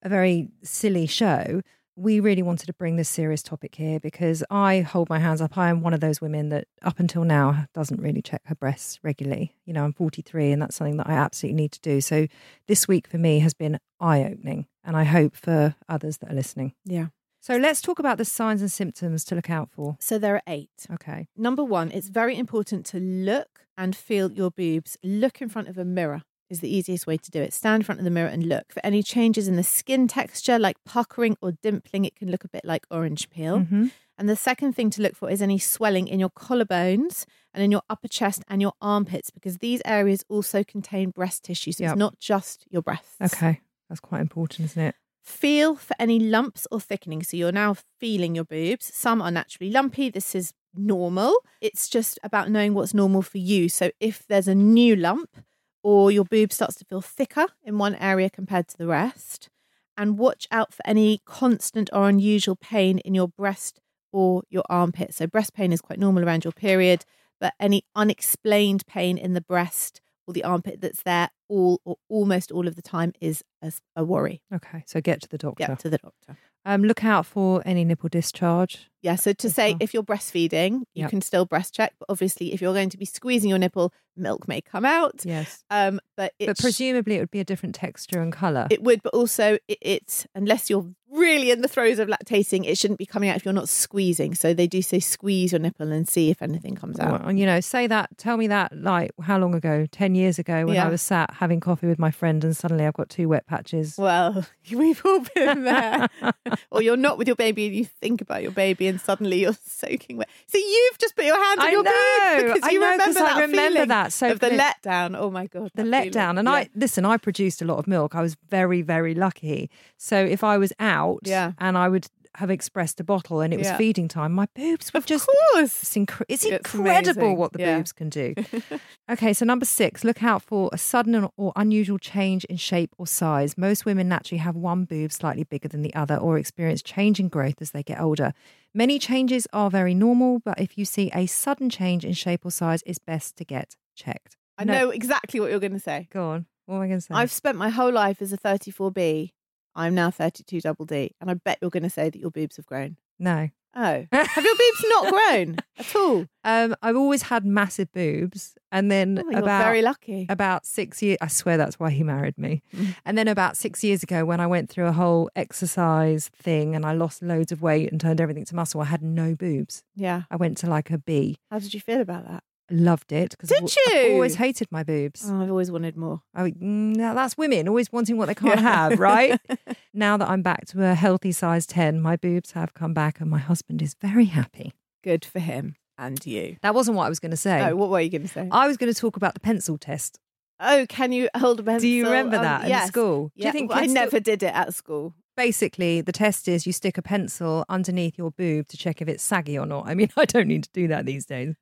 a 0.03 0.09
very 0.09 0.49
silly 0.65 1.07
show. 1.07 1.63
We 1.95 2.21
really 2.21 2.43
wanted 2.43 2.67
to 2.67 2.73
bring 2.73 2.97
this 2.97 3.09
serious 3.09 3.43
topic 3.43 3.75
here 3.75 4.01
because 4.01 4.43
I 4.51 4.81
hold 4.81 5.11
my 5.11 5.19
hands 5.19 5.43
up. 5.43 5.59
I 5.59 5.69
am 5.69 5.83
one 5.83 5.93
of 5.93 6.01
those 6.01 6.23
women 6.23 6.49
that 6.49 6.67
up 6.83 6.99
until 6.99 7.25
now 7.25 7.67
doesn't 7.75 8.01
really 8.01 8.23
check 8.23 8.41
her 8.47 8.55
breasts 8.55 8.99
regularly. 9.03 9.57
You 9.67 9.75
know, 9.75 9.85
I'm 9.85 9.93
43 9.93 10.53
and 10.53 10.63
that's 10.63 10.77
something 10.77 10.97
that 10.97 11.09
I 11.09 11.13
absolutely 11.13 11.61
need 11.61 11.73
to 11.73 11.81
do. 11.81 12.01
So 12.01 12.29
this 12.67 12.89
week 12.89 13.07
for 13.07 13.19
me 13.19 13.41
has 13.41 13.53
been 13.53 13.79
eye-opening 14.01 14.67
and 14.83 14.97
I 14.97 15.05
hope 15.05 15.37
for 15.37 15.75
others 15.87 16.19
that 16.19 16.31
are 16.31 16.35
listening. 16.35 16.73
Yeah. 16.85 17.09
So 17.41 17.57
let's 17.57 17.83
talk 17.83 17.99
about 17.99 18.19
the 18.19 18.25
signs 18.25 18.63
and 18.63 18.71
symptoms 18.71 19.25
to 19.27 19.35
look 19.35 19.51
out 19.51 19.69
for. 19.71 19.97
So 20.01 20.17
there 20.17 20.37
are 20.37 20.43
8. 20.47 20.71
Okay. 20.93 21.29
Number 21.37 21.63
1, 21.63 21.91
it's 21.91 22.09
very 22.09 22.39
important 22.39 22.87
to 22.87 23.01
look 23.01 23.67
and 23.77 23.95
feel 23.95 24.33
your 24.33 24.51
boobs. 24.51 24.97
Look 25.03 25.43
in 25.43 25.49
front 25.49 25.69
of 25.69 25.77
a 25.77 25.85
mirror 25.85 26.23
is 26.53 26.61
the 26.61 26.75
easiest 26.75 27.07
way 27.07 27.17
to 27.17 27.31
do 27.31 27.41
it. 27.43 27.53
Stand 27.53 27.81
in 27.81 27.85
front 27.85 28.01
of 28.01 28.05
the 28.05 28.11
mirror 28.11 28.29
and 28.29 28.45
look 28.49 28.73
for 28.73 28.85
any 28.85 29.03
changes 29.03 29.49
in 29.49 29.57
the 29.57 29.63
skin 29.65 30.07
texture 30.07 30.59
like 30.59 30.77
puckering 30.85 31.37
or 31.43 31.53
dimpling. 31.53 32.07
It 32.07 32.15
can 32.15 32.31
look 32.31 32.45
a 32.45 32.49
bit 32.49 32.65
like 32.65 32.87
orange 32.91 33.29
peel. 33.31 33.61
Mhm. 33.61 33.91
And 34.19 34.29
the 34.29 34.37
second 34.37 34.75
thing 34.75 34.91
to 34.91 35.03
look 35.03 35.17
for 35.17 35.29
is 35.31 35.43
any 35.43 35.59
swelling 35.59 36.07
in 36.07 36.21
your 36.21 36.31
collarbones 36.31 37.25
and 37.53 37.65
in 37.65 37.73
your 37.73 37.83
upper 37.91 38.09
chest 38.09 38.43
and 38.49 38.63
your 38.63 38.75
armpits 38.81 39.31
because 39.31 39.59
these 39.59 39.81
areas 39.85 40.23
also 40.29 40.63
contain 40.63 41.11
breast 41.11 41.43
tissue. 41.45 41.73
So 41.73 41.83
Yep. 41.85 41.93
it's 41.93 41.99
not 41.99 42.19
just 42.21 42.67
your 42.71 42.83
breasts. 42.83 43.17
Okay. 43.21 43.61
That's 43.89 44.01
quite 44.01 44.21
important, 44.21 44.67
isn't 44.71 44.83
it? 44.83 44.95
Feel 45.25 45.77
for 45.77 45.95
any 45.99 46.19
lumps 46.19 46.67
or 46.71 46.81
thickening. 46.81 47.23
So 47.23 47.37
you're 47.37 47.53
now 47.53 47.75
feeling 47.99 48.35
your 48.35 48.45
boobs. 48.45 48.93
Some 48.95 49.23
are 49.23 49.31
naturally 49.31 49.71
lumpy. 49.71 50.11
This 50.11 50.35
is 50.35 50.53
normal. 50.75 51.35
It's 51.61 51.89
just 51.89 52.19
about 52.23 52.51
knowing 52.51 52.75
what's 52.75 52.95
normal 52.95 53.23
for 53.23 53.39
you. 53.39 53.69
So 53.69 53.91
if 54.01 54.27
there's 54.27 54.49
a 54.49 54.55
new 54.55 54.97
lump 54.97 55.43
or 55.83 56.11
your 56.11 56.25
boob 56.25 56.53
starts 56.53 56.77
to 56.77 56.85
feel 56.85 57.01
thicker 57.01 57.47
in 57.63 57.79
one 57.79 57.95
area 57.97 58.31
compared 58.31 58.69
to 58.69 58.79
the 58.79 58.87
rest, 58.87 59.49
and 59.97 60.19
watch 60.19 60.47
out 60.51 60.73
for 60.73 60.87
any 60.87 61.21
constant 61.27 61.91
or 61.93 62.09
unusual 62.09 62.57
pain 62.57 62.99
in 62.99 63.15
your 63.15 63.29
breast 63.29 63.81
or 64.13 64.43
your 64.49 64.65
armpit. 64.69 65.15
So 65.15 65.27
breast 65.27 65.55
pain 65.55 65.73
is 65.73 65.81
quite 65.81 65.99
normal 65.99 66.25
around 66.25 66.45
your 66.45 66.53
period, 66.53 67.05
but 67.41 67.55
any 67.59 67.85
unexplained 67.97 68.87
pain 68.87 69.19
in 69.19 69.33
the 69.33 69.41
breast 69.41 70.01
or 70.27 70.35
the 70.35 70.45
armpit 70.45 70.81
that's 70.81 71.03
there 71.03 71.31
all 71.49 71.81
or 71.85 71.97
almost 72.09 72.53
all 72.53 72.69
of 72.69 72.77
the 72.77 72.83
time 72.83 73.13
is 73.21 73.43
a, 73.61 73.73
a 73.97 74.05
worry. 74.05 74.43
Okay, 74.55 74.85
so 74.87 75.01
get 75.01 75.21
to 75.23 75.29
the 75.29 75.39
doctor. 75.39 75.67
Get 75.67 75.79
to 75.81 75.91
the 75.91 75.99
doctor. 75.99 76.39
Um, 76.65 76.85
look 76.85 77.05
out 77.05 77.27
for 77.27 77.61
any 77.67 77.85
nipple 77.85 78.09
discharge. 78.09 78.89
Yeah, 79.03 79.17
so 79.17 79.33
to 79.33 79.51
say 79.51 79.77
if 79.81 79.93
you're 79.93 80.05
breastfeeding, 80.05 80.83
you 80.95 81.03
Yep. 81.03 81.11
can 81.11 81.21
still 81.23 81.45
breast 81.45 81.75
check, 81.75 81.93
but 81.99 82.07
obviously 82.09 82.53
if 82.53 82.61
you're 82.63 82.73
going 82.73 82.91
to 82.91 82.97
be 82.99 83.05
squeezing 83.05 83.51
your 83.51 83.59
nipple, 83.59 83.93
milk 84.17 84.47
may 84.47 84.61
come 84.61 84.85
out. 84.85 85.25
Yes. 85.25 85.65
Um, 85.71 85.99
but 86.17 86.33
But 86.39 86.57
presumably 86.59 87.17
it 87.17 87.21
would 87.21 87.33
be 87.33 87.41
a 87.41 87.45
different 87.45 87.75
texture 87.75 88.21
and 88.21 88.33
colour. 88.33 88.69
it 88.71 88.81
would, 88.85 89.03
but 89.03 89.13
also 89.13 89.59
it, 89.67 89.79
it's 89.81 90.25
unless 90.37 90.71
you're 90.71 90.87
really 91.13 91.51
in 91.51 91.61
the 91.61 91.69
throes 91.69 91.99
of 91.99 92.09
lactating, 92.09 92.67
it 92.67 92.79
shouldn't 92.79 92.99
be 92.99 93.07
coming 93.07 93.29
out 93.29 93.37
if 93.37 93.45
you're 93.45 93.53
not 93.55 93.69
squeezing. 93.69 94.35
So 94.35 94.55
they 94.55 94.67
do 94.67 94.81
say 94.83 94.99
squeeze 94.99 95.53
your 95.53 95.59
nipple 95.59 95.93
and 95.93 96.09
see 96.09 96.31
if 96.31 96.41
anything 96.43 96.75
comes 96.75 96.99
out. 96.99 97.23
Well, 97.25 97.33
you 97.33 97.45
know, 97.47 97.61
say 97.61 97.87
that, 97.87 98.17
tell 98.19 98.37
me 98.37 98.47
that 98.49 98.73
like 98.77 99.11
how 99.23 99.39
long 99.39 99.55
ago? 99.55 99.87
10 99.93 100.15
years 100.15 100.39
ago 100.39 100.65
when 100.67 100.75
Yeah. 100.77 100.87
I 100.87 100.89
was 100.89 101.03
sat 101.03 101.35
having 101.35 101.61
coffee 101.61 101.87
with 101.87 101.99
my 101.99 102.11
friend 102.11 102.43
and 102.45 102.57
suddenly 102.57 102.87
I've 102.87 102.95
got 102.95 103.11
two 103.11 103.29
wet 103.29 103.47
patches. 103.47 103.97
Well, 103.99 104.47
we've 104.73 105.03
all 105.05 105.21
been 105.35 105.65
there. 105.65 106.09
or 106.71 106.83
you're 106.83 106.97
not 106.97 107.19
with 107.19 107.27
your 107.27 107.37
baby 107.37 107.67
and 107.67 107.75
you 107.77 107.85
think 107.85 108.21
about 108.23 108.43
your 108.43 108.53
baby 108.53 108.87
and 108.89 109.01
suddenly 109.01 109.41
you're 109.41 109.57
soaking 109.67 110.17
wet. 110.17 110.29
So 110.47 110.59
you've 110.59 110.99
just 110.99 111.15
put 111.15 111.25
your 111.25 111.37
hand 111.43 111.61
on 111.61 111.67
I 111.67 111.71
your 111.71 111.83
know, 111.83 112.53
because 112.55 112.63
I 112.63 112.71
you 112.71 112.81
know, 112.81 112.91
remember 112.91 113.13
that 113.21 113.37
I 113.37 113.41
remember 113.43 113.57
feeling 113.75 113.89
that 113.89 114.13
so 114.13 114.31
of 114.31 114.41
the 114.41 114.49
clear- 114.49 114.59
letdown. 114.61 115.17
Oh 115.19 115.31
my 115.31 115.47
god, 115.47 115.71
the 115.75 115.83
letdown. 115.83 116.13
feeling. 116.13 116.39
And 116.39 116.49
Yeah. 116.49 116.55
I 116.55 116.69
listen, 116.75 117.05
I 117.05 117.17
produced 117.19 117.61
a 117.61 117.65
lot 117.65 117.79
of 117.79 117.87
milk. 117.87 118.15
I 118.15 118.23
was 118.23 118.37
very, 118.49 118.81
very 118.83 119.15
lucky. 119.15 119.71
So 119.99 120.17
if 120.17 120.43
I 120.43 120.57
was 120.59 120.73
out 120.81 121.02
Yeah. 121.25 121.53
and 121.59 121.77
I 121.79 121.89
would 121.89 122.07
have 122.37 122.51
expressed 122.51 122.99
a 122.99 123.05
bottle 123.05 123.43
and 123.43 123.53
it 123.53 123.59
was 123.59 123.67
Yeah. 123.67 123.77
feeding 123.77 124.09
time, 124.09 124.33
my 124.33 124.47
boobs 124.55 124.91
were 124.95 124.99
of 124.99 125.05
just 125.07 125.27
course. 125.53 125.83
It's, 125.83 125.95
incre- 125.95 126.23
it's 126.31 126.45
It's 126.47 126.53
incredible 126.75 127.23
amazing, 127.23 127.37
what 127.37 127.53
the 127.53 127.61
yeah. 127.61 127.77
boobs 127.77 127.93
can 127.93 128.09
do. 128.09 128.35
okay, 129.11 129.35
so 129.35 129.45
number 129.45 129.67
six, 129.67 130.03
look 130.03 130.23
out 130.23 130.43
for 130.43 130.71
a 130.73 130.79
sudden 130.79 131.29
or 131.37 131.53
unusual 131.57 131.99
change 131.99 132.45
in 132.47 132.57
shape 132.57 132.95
or 132.97 133.07
size. 133.07 133.59
Most 133.59 133.85
women 133.85 134.09
naturally 134.09 134.39
have 134.39 134.57
one 134.57 134.87
boob 134.87 135.13
slightly 135.13 135.45
bigger 135.45 135.69
than 135.69 135.83
the 135.83 135.95
other 135.95 136.17
or 136.17 136.39
experience 136.39 136.83
change 136.83 137.21
in 137.21 137.29
growth 137.29 137.61
as 137.61 137.73
they 137.73 137.83
get 137.83 138.01
older. 138.01 138.33
Many 138.73 138.99
changes 138.99 139.47
are 139.53 139.69
very 139.69 139.93
normal, 139.93 140.39
but 140.39 140.59
if 140.59 140.79
you 140.79 140.87
see 140.87 141.11
a 141.15 141.27
sudden 141.27 141.69
change 141.69 142.03
in 142.03 142.15
shape 142.15 142.47
or 142.47 142.51
size, 142.51 142.83
it's 142.87 142.99
best 142.99 143.37
to 143.37 143.45
get 143.45 143.77
checked. 143.95 144.39
I 144.57 144.65
No- 144.65 144.73
know 144.73 144.91
exactly 144.91 145.39
what 145.39 145.51
you're 145.51 145.61
going 145.61 145.73
to 145.73 145.79
say. 145.81 146.09
Go 146.11 146.31
on. 146.31 146.47
What 146.65 146.77
am 146.77 146.83
I 146.83 146.87
going 146.87 146.99
to 147.01 147.03
say? 147.03 147.15
I've 147.15 147.33
spent 147.33 147.59
my 147.59 147.69
whole 147.69 147.93
life 147.93 148.23
as 148.23 148.33
a 148.33 148.39
34B. 148.39 149.33
I'm 149.75 149.95
now 149.95 150.11
32 150.11 150.61
double 150.61 150.85
D, 150.85 151.13
and 151.21 151.31
I 151.31 151.35
bet 151.35 151.59
you're 151.61 151.71
going 151.71 151.83
to 151.83 151.91
say 151.91 152.11
that 152.11 152.19
your 152.19 152.31
boobs 152.31 152.57
have 152.57 152.67
grown. 152.67 152.97
no. 153.19 153.49
Oh, 153.75 154.05
have 154.13 154.45
your 154.45 154.55
boobs 154.55 154.85
not 154.89 155.11
grown 155.15 155.57
at 155.79 155.97
all? 155.97 156.27
Um, 156.45 156.75
I've 156.83 156.95
always 156.97 157.23
had 157.23 157.47
massive 157.47 157.91
boobs, 157.91 158.55
and 158.71 158.91
then 158.91 159.23
Oh, 159.25 159.39
about 159.39 159.63
very 159.65 159.81
lucky. 159.81 160.27
about 160.29 160.67
six 160.67 161.03
years 161.03 161.17
i 161.23 161.27
swear 161.29 161.57
that's 161.57 161.81
why 161.81 161.89
he 161.89 162.03
married 162.03 162.37
me 162.37 162.61
Mm. 162.77 162.95
and 163.07 163.17
then 163.17 163.29
about 163.29 163.57
six 163.57 163.83
years 163.83 164.03
ago 164.03 164.27
when 164.27 164.41
i 164.41 164.47
went 164.47 164.69
through 164.69 164.89
a 164.89 164.93
whole 164.93 165.31
exercise 165.37 166.29
thing 166.37 166.75
and 166.75 166.85
i 166.85 166.93
lost 166.93 167.23
loads 167.23 167.51
of 167.53 167.63
weight 167.63 167.91
and 167.91 167.99
turned 168.01 168.21
everything 168.21 168.45
to 168.45 168.55
muscle 168.55 168.81
i 168.83 168.85
had 168.85 169.03
no 169.03 169.35
boobs 169.35 169.83
Yeah. 169.95 170.23
i 170.31 170.37
went 170.37 170.59
to 170.59 170.67
like 170.67 170.91
a 170.91 170.99
b 170.99 171.37
How 171.51 171.59
did 171.59 171.73
you 171.73 171.81
feel 171.81 172.01
about 172.03 172.27
that? 172.29 172.43
Loved 172.73 173.13
it 173.13 173.31
because 173.31 173.49
Did 173.51 173.63
i've 173.63 173.95
you? 174.07 174.13
always 174.15 174.35
hated 174.37 174.69
my 174.71 174.83
boobs 174.83 175.25
Oh, 175.29 175.41
I've 175.43 175.51
always 175.51 175.71
wanted 175.71 175.97
more. 175.97 176.23
I, 176.35 176.51
mm, 176.51 176.97
now 176.97 177.15
that's 177.15 177.37
women 177.37 177.69
always 177.69 177.93
wanting 177.93 178.17
what 178.17 178.27
they 178.27 178.35
can't 178.35 178.61
Yeah. 178.61 178.89
have 178.89 178.99
right 178.99 179.39
now 179.95 180.17
that 180.17 180.29
i'm 180.29 180.43
back 180.43 180.67
to 180.69 180.83
a 180.85 180.95
healthy 180.95 181.33
size 181.33 181.67
10 181.67 182.01
my 182.01 182.17
boobs 182.17 182.53
have 182.53 182.75
come 182.75 182.95
back 182.95 183.21
and 183.21 183.29
my 183.31 183.39
husband 183.39 183.83
is 183.83 183.95
very 184.01 184.25
happy 184.27 184.73
Good 185.05 185.25
for 185.25 185.39
him 185.41 185.77
and 185.99 186.25
you. 186.27 186.57
that 186.63 186.75
wasn't 186.75 186.97
what 186.97 187.05
i 187.07 187.09
was 187.09 187.21
going 187.21 187.31
to 187.33 187.37
say 187.37 187.69
Oh, 187.71 187.77
what 187.77 187.91
were 187.91 188.01
you 188.01 188.11
going 188.11 188.23
to 188.23 188.29
say? 188.29 188.49
i 188.51 188.67
was 188.67 188.77
going 188.77 188.93
to 188.93 188.99
talk 188.99 189.17
about 189.17 189.35
the 189.35 189.41
pencil 189.41 189.77
test 189.79 190.19
oh, 190.61 190.87
can 190.89 191.13
you 191.13 191.29
hold 191.37 191.61
a 191.61 191.63
pencil? 191.63 191.83
do 191.83 191.89
you 191.89 192.05
remember 192.07 192.37
Um, 192.37 192.43
that 192.45 192.69
yes. 192.69 192.83
in 192.85 192.89
school 192.89 193.31
do 193.37 193.47
you 193.47 193.53
think 193.53 193.69
well, 193.71 193.79
I 193.79 193.83
kids 193.83 193.93
still- 193.93 194.03
never 194.05 194.21
did 194.21 194.43
it 194.43 194.55
at 194.55 194.73
school. 194.75 195.15
basically 195.37 196.01
the 196.03 196.13
test 196.13 196.47
is 196.47 196.67
you 196.67 196.73
stick 196.73 196.97
a 196.99 197.03
pencil 197.03 197.65
underneath 197.69 198.17
your 198.17 198.31
boob 198.31 198.69
to 198.69 198.77
check 198.77 199.03
if 199.03 199.09
it's 199.09 199.23
saggy 199.25 199.59
or 199.59 199.67
not. 199.67 199.89
I 199.89 199.95
mean, 199.95 200.09
I 200.17 200.25
don't 200.27 200.47
need 200.47 200.65
to 200.65 200.71
do 200.75 200.89
that 200.89 201.05
these 201.07 201.25
days. 201.27 201.55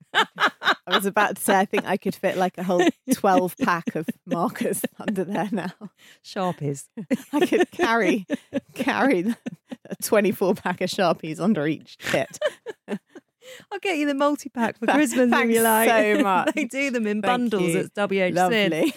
I 0.90 0.96
was 0.96 1.06
about 1.06 1.36
to 1.36 1.42
say, 1.42 1.56
I 1.58 1.64
think 1.64 1.84
I 1.86 1.96
could 1.96 2.14
fit 2.14 2.36
like 2.36 2.58
a 2.58 2.62
whole 2.62 2.86
12 3.12 3.56
pack 3.58 3.94
of 3.94 4.06
markers 4.26 4.82
under 4.98 5.24
there 5.24 5.48
now. 5.52 5.72
Sharpies. 6.24 6.88
I 7.32 7.46
could 7.46 7.70
carry 7.70 8.26
carry 8.74 9.34
a 9.88 9.96
24 10.02 10.54
pack 10.54 10.80
of 10.80 10.90
Sharpies 10.90 11.40
under 11.40 11.66
each 11.66 11.96
kit. 11.98 12.38
I'll 13.72 13.78
get 13.80 13.98
you 13.98 14.06
the 14.06 14.14
multi 14.14 14.48
pack 14.48 14.78
for 14.78 14.86
Christmas 14.86 15.30
if 15.32 15.50
you 15.50 15.62
like. 15.62 15.88
so 15.88 16.18
much. 16.22 16.54
they 16.54 16.64
do 16.66 16.90
them 16.90 17.06
in 17.06 17.22
Thank 17.22 17.50
bundles 17.50 17.74
you. 17.74 17.88
at 17.96 18.10
WH. 18.10 18.34
Lovely. 18.34 18.94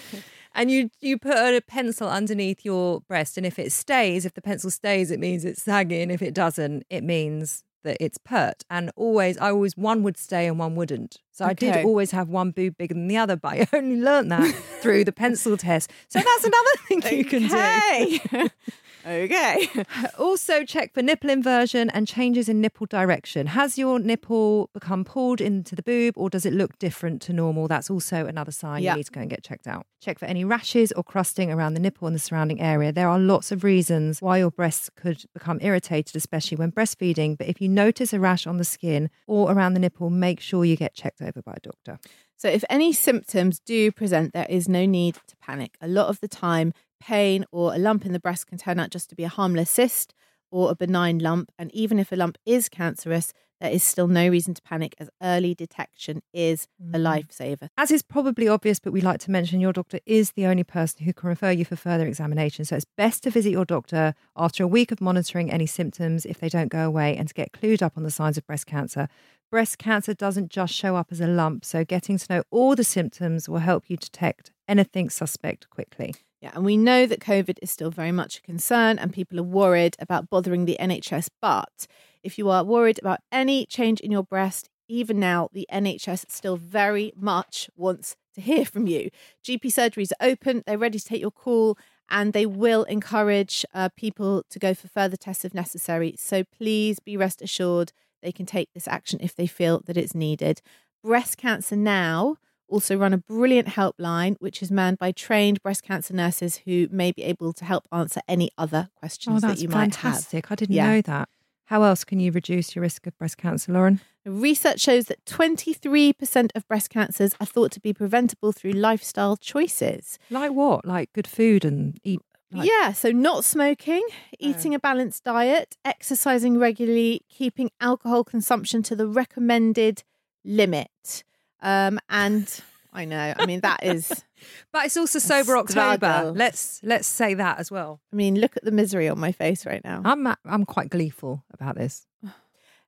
And 0.55 0.69
you 0.69 0.91
you 1.01 1.17
put 1.17 1.35
a 1.35 1.61
pencil 1.61 2.07
underneath 2.07 2.63
your 2.63 3.01
breast, 3.01 3.37
and 3.37 3.45
if 3.45 3.57
it 3.57 3.71
stays, 3.71 4.25
if 4.25 4.35
the 4.35 4.41
pencil 4.41 4.69
stays, 4.69 5.09
it 5.09 5.19
means 5.19 5.45
it's 5.45 5.63
sagging. 5.63 6.11
If 6.11 6.21
it 6.21 6.35
doesn't, 6.35 6.83
it 6.91 7.03
means 7.03 7.63
that 7.83 7.97
it's 7.99 8.17
pert. 8.17 8.63
And 8.69 8.91
always, 8.95 9.37
I 9.37 9.51
always 9.51 9.77
one 9.77 10.03
would 10.03 10.17
stay 10.17 10.47
and 10.47 10.57
one 10.59 10.75
wouldn't. 10.75 11.19
So 11.31 11.45
I 11.45 11.53
did 11.53 11.85
always 11.85 12.11
have 12.11 12.29
one 12.29 12.51
boob 12.51 12.77
bigger 12.77 12.93
than 12.93 13.07
the 13.07 13.17
other, 13.17 13.35
but 13.35 13.53
I 13.53 13.67
only 13.73 13.99
learnt 13.99 14.29
that 14.29 14.53
through 14.81 15.03
the 15.03 15.11
pencil 15.11 15.57
test. 15.57 15.91
So 16.07 16.19
that's 16.19 16.43
another 16.43 16.69
thing 16.87 17.17
you 17.17 17.25
can 17.25 17.47
do. 17.47 18.49
Okay. 19.05 19.67
Also, 20.17 20.63
check 20.63 20.93
for 20.93 21.01
nipple 21.01 21.29
inversion 21.29 21.89
and 21.89 22.07
changes 22.07 22.47
in 22.49 22.61
nipple 22.61 22.85
direction. 22.87 23.47
Has 23.47 23.77
your 23.77 23.99
nipple 23.99 24.69
become 24.73 25.03
pulled 25.03 25.41
into 25.41 25.75
the 25.75 25.83
boob 25.83 26.13
or 26.17 26.29
does 26.29 26.45
it 26.45 26.53
look 26.53 26.77
different 26.79 27.21
to 27.23 27.33
normal? 27.33 27.67
That's 27.67 27.89
also 27.89 28.25
another 28.25 28.51
sign 28.51 28.83
Yeah. 28.83 28.91
you 28.93 28.97
need 28.97 29.05
to 29.05 29.11
go 29.11 29.21
and 29.21 29.29
get 29.29 29.43
checked 29.43 29.67
out. 29.67 29.85
Check 30.01 30.19
for 30.19 30.25
any 30.25 30.43
rashes 30.45 30.91
or 30.93 31.03
crusting 31.03 31.51
around 31.51 31.73
the 31.73 31.79
nipple 31.79 32.07
and 32.07 32.15
the 32.15 32.19
surrounding 32.19 32.61
area. 32.61 32.91
There 32.91 33.09
are 33.09 33.19
lots 33.19 33.51
of 33.51 33.63
reasons 33.63 34.21
why 34.21 34.37
your 34.39 34.51
breasts 34.51 34.89
could 34.95 35.23
become 35.33 35.59
irritated, 35.61 36.15
especially 36.15 36.57
when 36.57 36.71
breastfeeding. 36.71 37.37
But 37.37 37.47
if 37.47 37.61
you 37.61 37.69
notice 37.69 38.13
a 38.13 38.19
rash 38.19 38.45
on 38.47 38.57
the 38.57 38.65
skin 38.65 39.09
or 39.27 39.51
around 39.51 39.73
the 39.73 39.79
nipple, 39.79 40.09
make 40.09 40.39
sure 40.39 40.65
you 40.65 40.75
get 40.75 40.93
checked 40.93 41.21
over 41.21 41.41
by 41.41 41.53
a 41.53 41.59
doctor. 41.59 41.99
So, 42.35 42.49
if 42.49 42.63
any 42.69 42.91
symptoms 42.91 43.59
do 43.59 43.89
present, 43.91 44.33
there 44.33 44.47
is 44.49 44.67
no 44.67 44.85
need 44.85 45.15
to 45.27 45.35
panic. 45.37 45.77
A 45.79 45.87
lot 45.87 46.07
of 46.07 46.19
the 46.19 46.27
time, 46.27 46.73
pain 47.03 47.45
or 47.51 47.73
a 47.73 47.77
lump 47.77 48.05
in 48.05 48.13
the 48.13 48.19
breast 48.19 48.47
can 48.47 48.57
turn 48.57 48.79
out 48.79 48.89
just 48.89 49.09
to 49.09 49.15
be 49.15 49.23
a 49.23 49.29
harmless 49.29 49.69
cyst 49.69 50.13
or 50.51 50.71
a 50.71 50.75
benign 50.75 51.19
lump. 51.19 51.51
And 51.59 51.73
even 51.73 51.99
if 51.99 52.11
a 52.11 52.15
lump 52.15 52.37
is 52.45 52.69
cancerous, 52.69 53.33
there 53.59 53.71
is 53.71 53.83
still 53.83 54.07
no 54.07 54.27
reason 54.27 54.53
to 54.53 54.61
panic 54.61 54.93
as 54.99 55.09
early 55.21 55.55
detection 55.55 56.21
is 56.33 56.67
a 56.93 56.97
mm. 56.97 57.01
lifesaver. 57.01 57.69
As 57.77 57.91
is 57.91 58.01
probably 58.01 58.47
obvious, 58.47 58.79
but 58.79 58.93
we 58.93 59.01
like 59.01 59.19
to 59.21 59.31
mention 59.31 59.61
your 59.61 59.73
doctor 59.73 59.99
is 60.05 60.31
the 60.31 60.45
only 60.45 60.63
person 60.63 61.05
who 61.05 61.13
can 61.13 61.29
refer 61.29 61.51
you 61.51 61.65
for 61.65 61.75
further 61.75 62.05
examination. 62.05 62.65
So 62.65 62.75
it's 62.75 62.85
best 62.97 63.23
to 63.23 63.29
visit 63.29 63.51
your 63.51 63.65
doctor 63.65 64.15
after 64.35 64.63
a 64.63 64.67
week 64.67 64.91
of 64.91 65.01
monitoring 65.01 65.49
any 65.49 65.65
symptoms 65.65 66.25
if 66.25 66.39
they 66.39 66.49
don't 66.49 66.67
go 66.67 66.85
away 66.85 67.15
and 67.15 67.27
to 67.27 67.33
get 67.33 67.53
clued 67.53 67.81
up 67.81 67.93
on 67.95 68.03
the 68.03 68.11
signs 68.11 68.37
of 68.37 68.45
breast 68.45 68.65
cancer. 68.65 69.07
Breast 69.49 69.77
cancer 69.77 70.13
doesn't 70.13 70.49
just 70.51 70.73
show 70.73 70.95
up 70.95 71.07
as 71.11 71.21
a 71.21 71.27
lump, 71.27 71.63
so 71.63 71.85
getting 71.85 72.17
to 72.17 72.25
know 72.29 72.43
all 72.51 72.75
the 72.75 72.83
symptoms 72.83 73.47
will 73.47 73.59
help 73.59 73.85
you 73.87 73.97
detect 73.97 74.51
anything 74.67 75.09
suspect 75.09 75.69
quickly. 75.69 76.15
Yeah, 76.43 76.51
and 76.55 76.65
we 76.65 76.75
know 76.75 77.05
that 77.05 77.21
COVID 77.21 77.57
is 77.61 77.71
still 77.71 77.89
very 77.89 78.11
much 78.11 78.39
a 78.39 78.41
concern 78.41 78.99
and 78.99 79.13
people 79.13 79.39
are 79.39 79.43
worried 79.43 79.95
about 79.97 80.29
bothering 80.29 80.65
the 80.65 80.75
NHS. 80.77 81.29
But 81.41 81.87
if 82.21 82.37
you 82.37 82.49
are 82.49 82.65
worried 82.65 82.99
about 82.99 83.21
any 83.31 83.65
change 83.65 84.01
in 84.01 84.11
your 84.11 84.23
breast, 84.23 84.69
even 84.89 85.21
now, 85.21 85.47
the 85.53 85.65
NHS 85.71 86.25
still 86.27 86.57
very 86.57 87.13
much 87.15 87.69
wants 87.77 88.17
to 88.33 88.41
hear 88.41 88.65
from 88.65 88.87
you. 88.87 89.09
GP 89.41 89.67
surgeries 89.67 90.11
are 90.19 90.27
open, 90.27 90.63
they're 90.67 90.77
ready 90.77 90.99
to 90.99 91.05
take 91.05 91.21
your 91.21 91.31
call, 91.31 91.77
and 92.09 92.33
they 92.33 92.45
will 92.45 92.83
encourage 92.83 93.65
uh, 93.73 93.87
people 93.95 94.43
to 94.49 94.59
go 94.59 94.73
for 94.73 94.89
further 94.89 95.15
tests 95.15 95.45
if 95.45 95.53
necessary. 95.53 96.13
So 96.19 96.43
please 96.43 96.99
be 96.99 97.15
rest 97.15 97.41
assured 97.41 97.93
they 98.21 98.33
can 98.33 98.45
take 98.45 98.67
this 98.73 98.89
action 98.89 99.21
if 99.23 99.33
they 99.33 99.47
feel 99.47 99.81
that 99.85 99.95
it's 99.95 100.13
needed. 100.13 100.61
Breast 101.01 101.37
Cancer 101.37 101.77
Now 101.77 102.35
also 102.73 102.97
run 102.97 103.13
a 103.13 103.17
brilliant 103.17 103.69
helpline, 103.69 104.35
which 104.39 104.61
is 104.61 104.71
manned 104.71 104.97
by 104.97 105.11
trained 105.11 105.61
breast 105.61 105.83
cancer 105.83 106.13
nurses 106.13 106.61
who 106.65 106.87
may 106.91 107.11
be 107.11 107.23
able 107.23 107.53
to 107.53 107.65
help 107.65 107.87
answer 107.91 108.21
any 108.27 108.49
other 108.57 108.89
questions 108.95 109.43
Oh, 109.43 109.47
that 109.47 109.59
you 109.59 109.69
might 109.69 109.95
have. 109.95 110.13
fantastic. 110.13 110.51
I 110.51 110.55
didn't 110.55 110.75
Yeah. 110.75 110.87
know 110.87 111.01
that. 111.01 111.29
How 111.67 111.83
else 111.83 112.03
can 112.03 112.19
you 112.19 112.31
reduce 112.31 112.75
your 112.75 112.81
risk 112.81 113.07
of 113.07 113.17
breast 113.17 113.37
cancer, 113.37 113.71
Lauren? 113.71 114.01
Research 114.25 114.79
shows 114.81 115.05
that 115.05 115.23
23% 115.25 116.51
of 116.55 116.67
breast 116.67 116.89
cancers 116.89 117.33
are 117.39 117.45
thought 117.45 117.71
to 117.71 117.79
be 117.79 117.93
preventable 117.93 118.51
through 118.51 118.71
lifestyle 118.73 119.37
choices. 119.37 120.17
Like 120.29 120.51
what? 120.51 120.85
Like 120.85 121.13
good 121.13 121.27
food 121.27 121.63
and 121.65 121.97
eat 122.03 122.19
Like- 122.51 122.69
yeah, 122.69 122.91
so 122.93 123.11
not 123.11 123.43
smoking, 123.45 124.03
oh. 124.11 124.15
eating 124.39 124.75
a 124.75 124.79
balanced 124.79 125.23
diet, 125.23 125.75
exercising 125.83 126.59
regularly, 126.59 127.21
keeping 127.29 127.71
alcohol 127.81 128.23
consumption 128.23 128.83
to 128.83 128.95
the 128.95 129.07
recommended 129.07 130.03
limit. 130.45 131.23
Um, 131.63 131.99
and 132.09 132.47
I 132.91 133.05
know, 133.05 133.33
I 133.35 133.45
mean, 133.47 133.61
that 133.61 133.83
is, 133.83 134.23
But 134.71 134.85
it's 134.85 134.97
also 134.97 135.17
sober 135.19 135.57
October. 135.57 135.95
struggle. 135.97 136.33
Let's 136.33 136.81
let's 136.83 137.07
say 137.07 137.33
that 137.33 137.57
as 137.59 137.71
well. 137.71 138.01
I 138.11 138.15
mean, 138.15 138.39
look 138.39 138.57
at 138.57 138.63
the 138.65 138.71
misery 138.71 139.07
on 139.07 139.17
my 139.19 139.31
face 139.31 139.65
right 139.65 139.83
now. 139.83 140.01
I'm 140.03 140.27
I'm 140.45 140.65
quite 140.65 140.89
gleeful 140.89 141.43
about 141.51 141.75
this. 141.75 142.05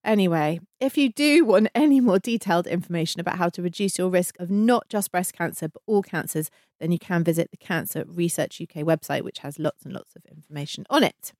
Anyway, 0.03 0.60
if 0.79 1.00
you 1.00 1.12
do 1.12 1.44
want 1.44 1.67
any 1.74 2.00
more 2.00 2.20
detailed 2.20 2.67
information 2.67 3.20
about 3.20 3.39
how 3.39 3.50
to 3.50 3.63
reduce 3.63 3.98
your 3.98 4.08
risk 4.08 4.39
of 4.39 4.51
not 4.51 4.88
just 4.88 5.12
breast 5.12 5.34
cancer, 5.34 5.67
but 5.67 5.82
all 5.88 6.03
cancers, 6.03 6.51
then 6.79 6.91
you 6.91 7.00
can 7.00 7.24
visit 7.24 7.50
the 7.50 7.58
Cancer 7.58 8.03
Research 8.08 8.62
UK 8.62 8.84
website, 8.84 9.24
which 9.24 9.39
has 9.39 9.58
lots 9.58 9.84
and 9.84 9.96
lots 9.96 10.15
of 10.15 10.22
information 10.25 10.86
on 10.91 11.03
it. 11.03 11.34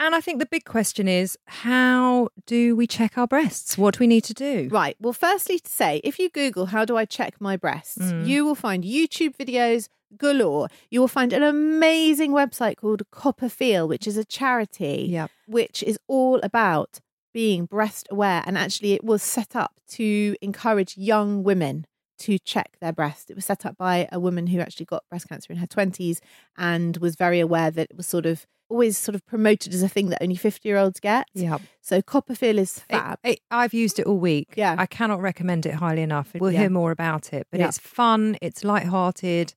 And 0.00 0.14
I 0.14 0.20
think 0.20 0.38
the 0.38 0.46
big 0.46 0.64
question 0.64 1.08
is 1.08 1.36
how 1.46 2.28
do 2.46 2.76
we 2.76 2.86
check 2.86 3.18
our 3.18 3.26
breasts? 3.26 3.76
What 3.76 3.94
do 3.94 4.00
we 4.00 4.06
need 4.06 4.24
to 4.24 4.34
do? 4.34 4.68
Right. 4.70 4.96
Well, 5.00 5.12
firstly, 5.12 5.58
to 5.58 5.70
say, 5.70 6.00
if 6.04 6.18
you 6.18 6.30
Google, 6.30 6.66
how 6.66 6.84
do 6.84 6.96
I 6.96 7.04
check 7.04 7.40
my 7.40 7.56
breasts? 7.56 8.10
Hmm. 8.10 8.24
You 8.24 8.44
will 8.44 8.54
find 8.54 8.84
YouTube 8.84 9.36
videos 9.36 9.88
galore. 10.16 10.68
You 10.90 11.00
will 11.00 11.08
find 11.08 11.32
an 11.32 11.42
amazing 11.42 12.32
website 12.32 12.76
called 12.76 13.02
CoppaFeel, 13.12 13.88
which 13.88 14.06
is 14.06 14.16
a 14.16 14.24
charity, 14.24 15.06
Yep. 15.10 15.30
which 15.46 15.82
is 15.82 15.98
all 16.06 16.38
about 16.42 17.00
being 17.34 17.66
breast 17.66 18.06
aware. 18.10 18.42
And 18.46 18.56
actually, 18.56 18.92
it 18.94 19.04
was 19.04 19.22
set 19.22 19.54
up 19.56 19.80
to 19.90 20.34
encourage 20.40 20.96
young 20.96 21.42
women 21.42 21.86
to 22.20 22.38
check 22.38 22.78
their 22.80 22.92
breast. 22.92 23.30
It 23.30 23.36
was 23.36 23.44
set 23.44 23.64
up 23.66 23.76
by 23.76 24.08
a 24.10 24.18
woman 24.18 24.46
who 24.48 24.60
actually 24.60 24.86
got 24.86 25.04
breast 25.08 25.28
cancer 25.28 25.52
in 25.52 25.58
her 25.58 25.66
20s 25.66 26.20
and 26.56 26.96
was 26.96 27.14
very 27.14 27.38
aware 27.38 27.70
that 27.70 27.88
it 27.90 27.96
was 27.96 28.06
sort 28.06 28.26
of 28.26 28.46
always 28.68 28.96
sort 28.98 29.14
of 29.14 29.24
promoted 29.26 29.72
as 29.74 29.82
a 29.82 29.88
thing 29.88 30.08
that 30.10 30.22
only 30.22 30.36
50 30.36 30.68
year 30.68 30.76
olds 30.78 31.00
get. 31.00 31.26
Yep. 31.34 31.60
So 31.80 32.02
CoppaFeel 32.02 32.58
is 32.58 32.78
It- 32.90 32.92
fab. 32.96 33.18
it- 33.24 33.40
I've 33.50 33.72
used 33.74 33.98
it 33.98 34.06
all 34.06 34.18
week. 34.18 34.54
Yeah. 34.56 34.76
I 34.78 34.86
cannot 34.86 35.20
recommend 35.20 35.66
it 35.66 35.74
highly 35.74 36.02
enough. 36.02 36.32
We'll 36.34 36.52
Yeah. 36.52 36.60
hear 36.60 36.70
more 36.70 36.90
about 36.90 37.32
it, 37.32 37.46
but 37.50 37.60
Yeah. 37.60 37.68
it's 37.68 37.78
fun, 37.78 38.36
it's 38.42 38.64
light-hearted, 38.64 39.54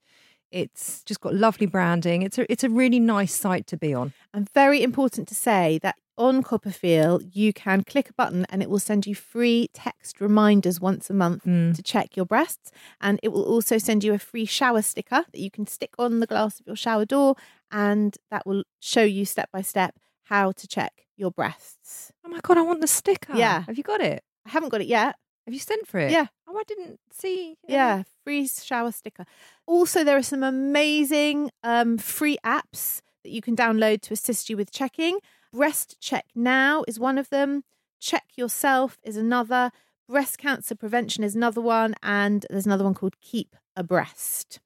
it's 0.52 1.04
just 1.04 1.22
got 1.22 1.34
lovely 1.34 1.66
branding. 1.66 2.24
It's 2.24 2.38
a 2.38 2.52
it's 2.52 2.64
a 2.64 2.70
really 2.70 3.00
nice 3.00 3.34
site 3.34 3.68
to 3.68 3.78
be 3.78 3.94
on. 3.94 4.14
And 4.34 4.50
very 4.54 4.84
important 4.84 5.28
to 5.30 5.36
say 5.36 5.80
that 5.82 5.96
on 6.18 6.44
CoppaFeel, 6.44 7.30
you 7.34 7.52
can 7.54 7.84
click 7.84 8.10
a 8.10 8.14
button 8.14 8.46
and 8.50 8.62
it 8.62 8.70
will 8.70 8.78
send 8.80 9.08
you 9.08 9.16
free 9.16 9.70
text 9.74 10.20
reminders 10.20 10.80
once 10.80 11.10
a 11.10 11.14
month 11.14 11.46
Mm. 11.46 11.74
to 11.76 11.82
check 11.82 12.16
your 12.18 12.26
breasts. 12.26 12.70
And 13.00 13.18
it 13.24 13.30
will 13.30 13.44
also 13.44 13.78
send 13.78 14.04
you 14.04 14.14
a 14.14 14.20
free 14.20 14.46
shower 14.46 14.82
sticker 14.82 15.26
that 15.32 15.40
you 15.40 15.50
can 15.50 15.66
stick 15.68 15.94
on 15.98 16.20
the 16.20 16.28
glass 16.28 16.60
of 16.60 16.68
your 16.68 16.76
shower 16.76 17.06
door. 17.06 17.36
And 17.72 18.18
that 18.30 18.46
will 18.46 18.64
show 18.80 19.04
you 19.04 19.26
step 19.26 19.50
by 19.52 19.62
step 19.62 19.96
how 20.24 20.52
to 20.52 20.68
check 20.68 21.06
your 21.18 21.32
breasts. 21.32 22.12
Oh 22.26 22.30
my 22.30 22.40
god, 22.42 22.58
I 22.58 22.62
want 22.62 22.82
the 22.82 22.88
sticker. 22.88 23.36
Yeah. 23.36 23.64
Have 23.64 23.78
you 23.78 23.84
got 23.84 24.02
it? 24.02 24.24
I 24.46 24.50
haven't 24.50 24.70
got 24.70 24.82
it 24.82 24.88
yet. 24.88 25.16
Have 25.46 25.54
you 25.54 25.60
sent 25.60 25.88
for 25.88 26.00
it? 26.00 26.12
Yeah. 26.12 26.28
Oh, 26.48 26.58
I 26.58 26.64
didn't 26.64 27.00
see. 27.12 27.58
Yeah, 27.68 28.04
free 28.24 28.48
shower 28.48 28.92
sticker. 28.92 29.26
Also, 29.66 30.04
there 30.04 30.18
are 30.18 30.24
some 30.24 30.44
amazing 30.44 31.50
um, 31.64 31.98
free 31.98 32.38
apps 32.46 33.02
that 33.24 33.32
you 33.32 33.42
can 33.42 33.56
download 33.56 34.02
to 34.02 34.14
assist 34.14 34.50
you 34.50 34.58
with 34.58 34.72
checking. 34.72 35.20
Breast 35.54 35.98
Check 36.00 36.26
Now 36.36 36.84
is 36.88 37.00
one 37.00 37.18
of 37.18 37.30
them. 37.30 37.64
Check 38.00 38.24
Yourself 38.36 38.98
is 39.04 39.18
another. 39.18 39.72
Breast 40.08 40.38
cancer 40.38 40.76
prevention 40.76 41.24
is 41.24 41.36
another 41.36 41.62
one. 41.62 41.96
And 42.04 42.46
there's 42.50 42.66
another 42.66 42.84
one 42.84 42.94
called 42.94 43.20
Keep 43.22 43.56
Abreast. 43.76 44.60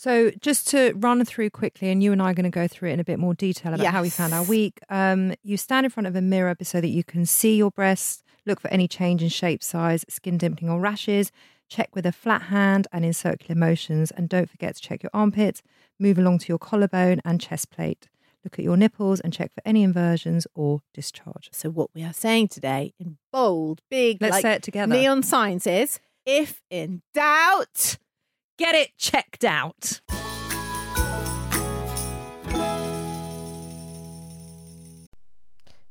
So, 0.00 0.30
just 0.40 0.68
to 0.68 0.92
run 0.94 1.24
through 1.24 1.50
quickly, 1.50 1.90
and 1.90 2.00
you 2.00 2.12
and 2.12 2.22
I 2.22 2.30
are 2.30 2.34
going 2.34 2.44
to 2.44 2.50
go 2.50 2.68
through 2.68 2.90
it 2.90 2.92
in 2.92 3.00
a 3.00 3.04
bit 3.04 3.18
more 3.18 3.34
detail 3.34 3.74
about 3.74 3.88
how 3.88 4.00
we 4.00 4.10
found 4.10 4.32
our 4.32 4.44
week. 4.44 4.78
Um, 4.88 5.34
you 5.42 5.56
stand 5.56 5.86
in 5.86 5.90
front 5.90 6.06
of 6.06 6.14
a 6.14 6.22
mirror 6.22 6.54
so 6.62 6.80
that 6.80 6.86
you 6.86 7.02
can 7.02 7.26
see 7.26 7.56
your 7.56 7.72
breasts, 7.72 8.22
look 8.46 8.60
for 8.60 8.68
any 8.68 8.86
change 8.86 9.24
in 9.24 9.28
shape, 9.28 9.60
size, 9.60 10.04
skin 10.08 10.38
dimpling, 10.38 10.70
or 10.70 10.78
rashes. 10.78 11.32
Check 11.68 11.96
with 11.96 12.06
a 12.06 12.12
flat 12.12 12.42
hand 12.42 12.86
and 12.92 13.04
in 13.04 13.12
circular 13.12 13.58
motions. 13.58 14.12
And 14.12 14.28
don't 14.28 14.48
forget 14.48 14.76
to 14.76 14.80
check 14.80 15.02
your 15.02 15.10
armpits, 15.12 15.62
move 15.98 16.16
along 16.16 16.38
to 16.38 16.46
your 16.46 16.60
collarbone 16.60 17.20
and 17.24 17.40
chest 17.40 17.72
plate. 17.72 18.08
Look 18.44 18.56
at 18.56 18.64
your 18.64 18.76
nipples 18.76 19.18
and 19.18 19.32
check 19.32 19.52
for 19.52 19.62
any 19.64 19.82
inversions 19.82 20.46
or 20.54 20.78
discharge. 20.94 21.48
So, 21.50 21.70
what 21.70 21.90
we 21.92 22.04
are 22.04 22.12
saying 22.12 22.48
today 22.48 22.94
in 23.00 23.18
bold, 23.32 23.80
big, 23.90 24.22
Let's 24.22 24.34
like 24.34 24.42
say 24.42 24.52
it 24.52 24.62
together. 24.62 24.94
neon 24.94 25.24
signs 25.24 25.66
is 25.66 25.98
if 26.24 26.62
in 26.70 27.02
doubt, 27.14 27.96
Get 28.58 28.74
it 28.74 28.98
checked 28.98 29.44
out. 29.44 30.00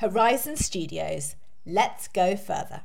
Horizon 0.00 0.56
Studios. 0.56 1.36
Let's 1.66 2.08
go 2.08 2.34
further. 2.34 2.84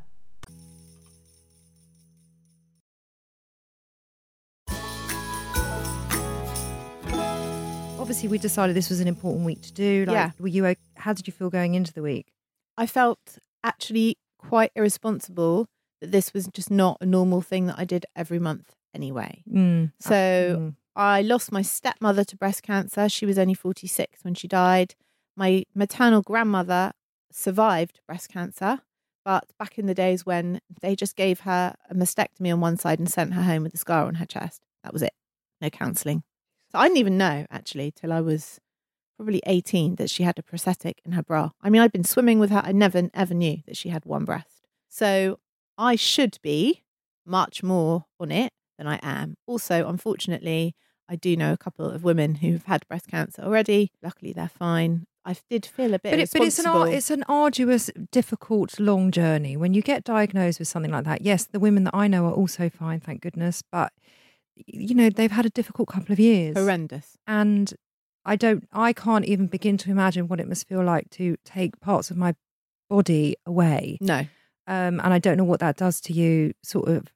Obviously, 7.97 8.29
we 8.29 8.37
decided 8.37 8.75
this 8.75 8.89
was 8.89 8.99
an 8.99 9.07
important 9.07 9.45
week 9.45 9.61
to 9.63 9.73
do. 9.73 10.05
Like, 10.05 10.13
Yeah. 10.13 10.31
Were 10.39 10.47
you? 10.47 10.75
How 10.97 11.13
did 11.13 11.25
you 11.27 11.33
feel 11.33 11.49
going 11.49 11.73
into 11.73 11.91
the 11.91 12.01
week? 12.03 12.27
I 12.77 12.85
felt 12.85 13.39
actually 13.63 14.17
quite 14.37 14.71
irresponsible 14.75 15.65
that 16.01 16.11
this 16.11 16.33
was 16.33 16.47
just 16.53 16.69
not 16.69 16.97
a 17.01 17.05
normal 17.05 17.41
thing 17.41 17.65
that 17.67 17.79
I 17.79 17.85
did 17.85 18.05
every 18.15 18.37
month 18.37 18.75
anyway. 18.93 19.41
Mm. 19.51 19.91
So 19.99 20.13
Mm. 20.59 20.75
I 20.95 21.21
lost 21.23 21.51
my 21.51 21.61
stepmother 21.63 22.23
to 22.25 22.37
breast 22.37 22.61
cancer. 22.63 23.09
She 23.09 23.25
was 23.25 23.39
only 23.39 23.53
46 23.55 24.23
when 24.23 24.35
she 24.35 24.47
died. 24.47 24.93
My 25.35 25.63
maternal 25.73 26.21
grandmother 26.21 26.91
survived 27.35 27.99
breast 28.07 28.29
cancer, 28.29 28.79
but 29.23 29.51
back 29.59 29.77
in 29.77 29.87
the 29.87 29.93
days 29.93 30.25
when 30.25 30.61
they 30.81 30.95
just 30.95 31.15
gave 31.15 31.41
her 31.41 31.75
a 31.89 31.95
mastectomy 31.95 32.53
on 32.53 32.61
one 32.61 32.77
side 32.77 32.99
and 32.99 33.09
sent 33.09 33.33
her 33.33 33.43
home 33.43 33.63
with 33.63 33.73
a 33.73 33.77
scar 33.77 34.05
on 34.05 34.15
her 34.15 34.25
chest, 34.25 34.65
that 34.83 34.93
was 34.93 35.01
it. 35.01 35.13
No 35.61 35.69
counselling. 35.69 36.23
So 36.71 36.79
I 36.79 36.85
didn't 36.85 36.99
even 36.99 37.17
know 37.17 37.45
actually 37.51 37.91
till 37.91 38.13
I 38.13 38.21
was 38.21 38.59
probably 39.17 39.41
18 39.45 39.95
that 39.95 40.09
she 40.09 40.23
had 40.23 40.39
a 40.39 40.43
prosthetic 40.43 41.01
in 41.05 41.13
her 41.13 41.23
bra. 41.23 41.51
I 41.61 41.69
mean, 41.69 41.81
I'd 41.81 41.91
been 41.91 42.03
swimming 42.03 42.39
with 42.39 42.51
her. 42.51 42.61
I 42.63 42.71
never, 42.71 43.09
ever 43.13 43.33
knew 43.33 43.57
that 43.65 43.77
she 43.77 43.89
had 43.89 44.05
one 44.05 44.25
breast. 44.25 44.67
So 44.89 45.39
I 45.77 45.95
should 45.95 46.37
be 46.41 46.83
much 47.25 47.63
more 47.63 48.05
on 48.19 48.31
it 48.31 48.53
than 48.77 48.87
I 48.87 48.99
am. 49.01 49.35
Also, 49.47 49.87
unfortunately, 49.87 50.75
I 51.09 51.15
do 51.15 51.35
know 51.35 51.53
a 51.53 51.57
couple 51.57 51.89
of 51.89 52.03
women 52.03 52.35
who've 52.35 52.65
had 52.65 52.87
breast 52.87 53.07
cancer 53.07 53.41
already. 53.41 53.91
Luckily, 54.01 54.33
they're 54.33 54.49
fine. 54.49 55.05
I 55.25 55.35
did 55.49 55.65
feel 55.65 55.93
a 55.95 55.99
bit 55.99 56.11
But, 56.11 56.19
it, 56.19 56.29
but 56.31 56.41
it's 56.43 56.59
an 56.59 56.87
it's 56.93 57.09
an 57.09 57.23
arduous, 57.27 57.89
difficult, 58.11 58.79
long 58.79 59.09
journey. 59.11 59.57
When 59.57 59.73
you 59.73 59.81
get 59.81 60.03
diagnosed 60.03 60.59
with 60.59 60.67
something 60.67 60.91
like 60.91 61.03
that, 61.05 61.21
yes, 61.23 61.45
the 61.45 61.59
women 61.59 61.83
that 61.85 61.95
I 61.95 62.07
know 62.07 62.25
are 62.25 62.31
also 62.33 62.69
fine, 62.69 62.99
thank 62.99 63.21
goodness. 63.21 63.63
But 63.71 63.91
you 64.55 64.93
know, 64.95 65.09
they've 65.09 65.31
had 65.31 65.45
a 65.45 65.49
difficult 65.49 65.87
couple 65.89 66.13
of 66.13 66.19
years, 66.19 66.55
horrendous. 66.55 67.17
and 67.27 67.73
I 68.23 68.35
don't, 68.35 68.67
I 68.71 68.93
can't 68.93 69.25
even 69.25 69.47
begin 69.47 69.77
to 69.77 69.91
imagine 69.91 70.27
what 70.27 70.39
it 70.39 70.47
must 70.47 70.67
feel 70.67 70.83
like 70.83 71.09
to 71.11 71.35
take 71.43 71.79
parts 71.79 72.09
of 72.09 72.17
my 72.17 72.35
body 72.89 73.35
away. 73.45 73.97
No, 74.01 74.19
Um, 74.67 74.99
and 74.99 75.13
I 75.13 75.19
don't 75.19 75.37
know 75.37 75.43
what 75.43 75.59
that 75.59 75.75
does 75.77 75.99
to 76.01 76.13
you, 76.13 76.53
sort 76.63 76.87
of 76.87 77.07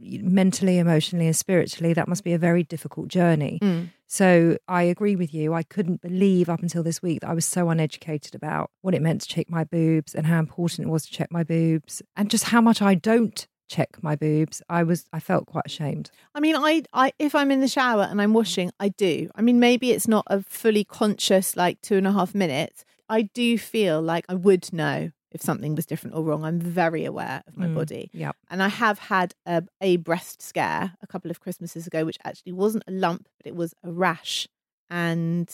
mentally, 0.00 0.78
emotionally, 0.78 1.26
and 1.26 1.36
spiritually. 1.36 1.92
That 1.92 2.08
must 2.08 2.24
be 2.24 2.32
a 2.32 2.38
very 2.38 2.62
difficult 2.62 3.08
journey. 3.08 3.58
Mm. 3.62 3.90
So 4.06 4.56
I 4.66 4.82
agree 4.84 5.16
with 5.16 5.34
you. 5.34 5.54
I 5.54 5.62
couldn't 5.62 6.00
believe 6.00 6.48
up 6.48 6.62
until 6.62 6.82
this 6.82 7.02
week 7.02 7.20
that 7.20 7.30
I 7.30 7.34
was 7.34 7.44
so 7.44 7.68
uneducated 7.68 8.34
about 8.34 8.70
what 8.80 8.94
it 8.94 9.02
meant 9.02 9.20
to 9.22 9.28
check 9.28 9.50
my 9.50 9.64
boobs 9.64 10.14
and 10.14 10.26
how 10.26 10.38
important 10.38 10.88
it 10.88 10.90
was 10.90 11.04
to 11.06 11.12
check 11.12 11.30
my 11.30 11.44
boobs 11.44 12.02
and 12.16 12.30
just 12.30 12.44
how 12.44 12.60
much 12.60 12.80
I 12.80 12.94
don't 12.94 13.46
check 13.68 14.02
my 14.02 14.16
boobs. 14.16 14.62
I 14.68 14.82
was 14.82 15.04
I 15.12 15.20
felt 15.20 15.46
quite 15.46 15.66
ashamed. 15.66 16.10
I 16.34 16.40
mean, 16.40 16.56
I, 16.56 16.82
I, 16.92 17.12
if 17.18 17.34
I'm 17.34 17.50
in 17.50 17.60
the 17.60 17.68
shower 17.68 18.04
and 18.04 18.20
I'm 18.20 18.32
washing, 18.32 18.70
I 18.80 18.88
do. 18.88 19.30
I 19.34 19.42
mean, 19.42 19.60
maybe 19.60 19.92
it's 19.92 20.08
not 20.08 20.24
a 20.28 20.42
fully 20.42 20.84
conscious 20.84 21.56
like 21.56 21.80
two 21.82 21.96
and 21.96 22.06
a 22.06 22.12
half 22.12 22.34
minutes. 22.34 22.84
I 23.08 23.22
do 23.22 23.58
feel 23.58 24.02
like 24.02 24.24
I 24.28 24.34
would 24.34 24.72
know 24.72 25.10
if 25.30 25.42
something 25.42 25.74
was 25.74 25.84
different 25.86 26.16
or 26.16 26.22
wrong. 26.24 26.44
I'm 26.44 26.60
very 26.60 27.04
aware 27.04 27.42
of 27.46 27.56
my 27.56 27.66
Mm, 27.66 27.74
body. 27.74 28.10
Yep. 28.14 28.34
And 28.50 28.62
I 28.62 28.68
have 28.68 28.98
had 28.98 29.34
a, 29.46 29.62
a 29.80 29.96
breast 29.96 30.40
scare 30.42 30.94
a 31.02 31.06
couple 31.06 31.30
of 31.30 31.40
Christmases 31.40 31.86
ago, 31.86 32.04
which 32.04 32.18
actually 32.24 32.52
wasn't 32.52 32.84
a 32.88 32.92
lump, 32.92 33.28
but 33.36 33.46
it 33.46 33.54
was 33.56 33.74
a 33.84 33.90
rash. 33.92 34.48
And 34.90 35.48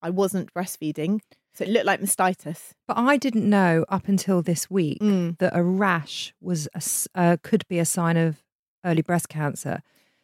I 0.00 0.10
wasn't 0.10 0.52
breastfeeding. 0.52 1.20
So 1.54 1.64
it 1.64 1.70
looked 1.70 1.86
like 1.86 2.00
mastitis. 2.00 2.72
But 2.88 2.96
I 2.98 3.16
didn't 3.16 3.48
know 3.48 3.84
up 3.88 4.08
until 4.08 4.42
this 4.42 4.70
week 4.70 5.00
Mm. 5.00 5.38
that 5.38 5.54
a 5.56 5.62
rash 5.62 6.34
was 6.40 6.66
a 6.74 6.82
uh, 7.18 7.36
could 7.42 7.66
be 7.68 7.78
a 7.78 7.84
sign 7.84 8.16
of 8.16 8.42
early 8.84 9.02
breast 9.02 9.28
cancer. 9.28 9.82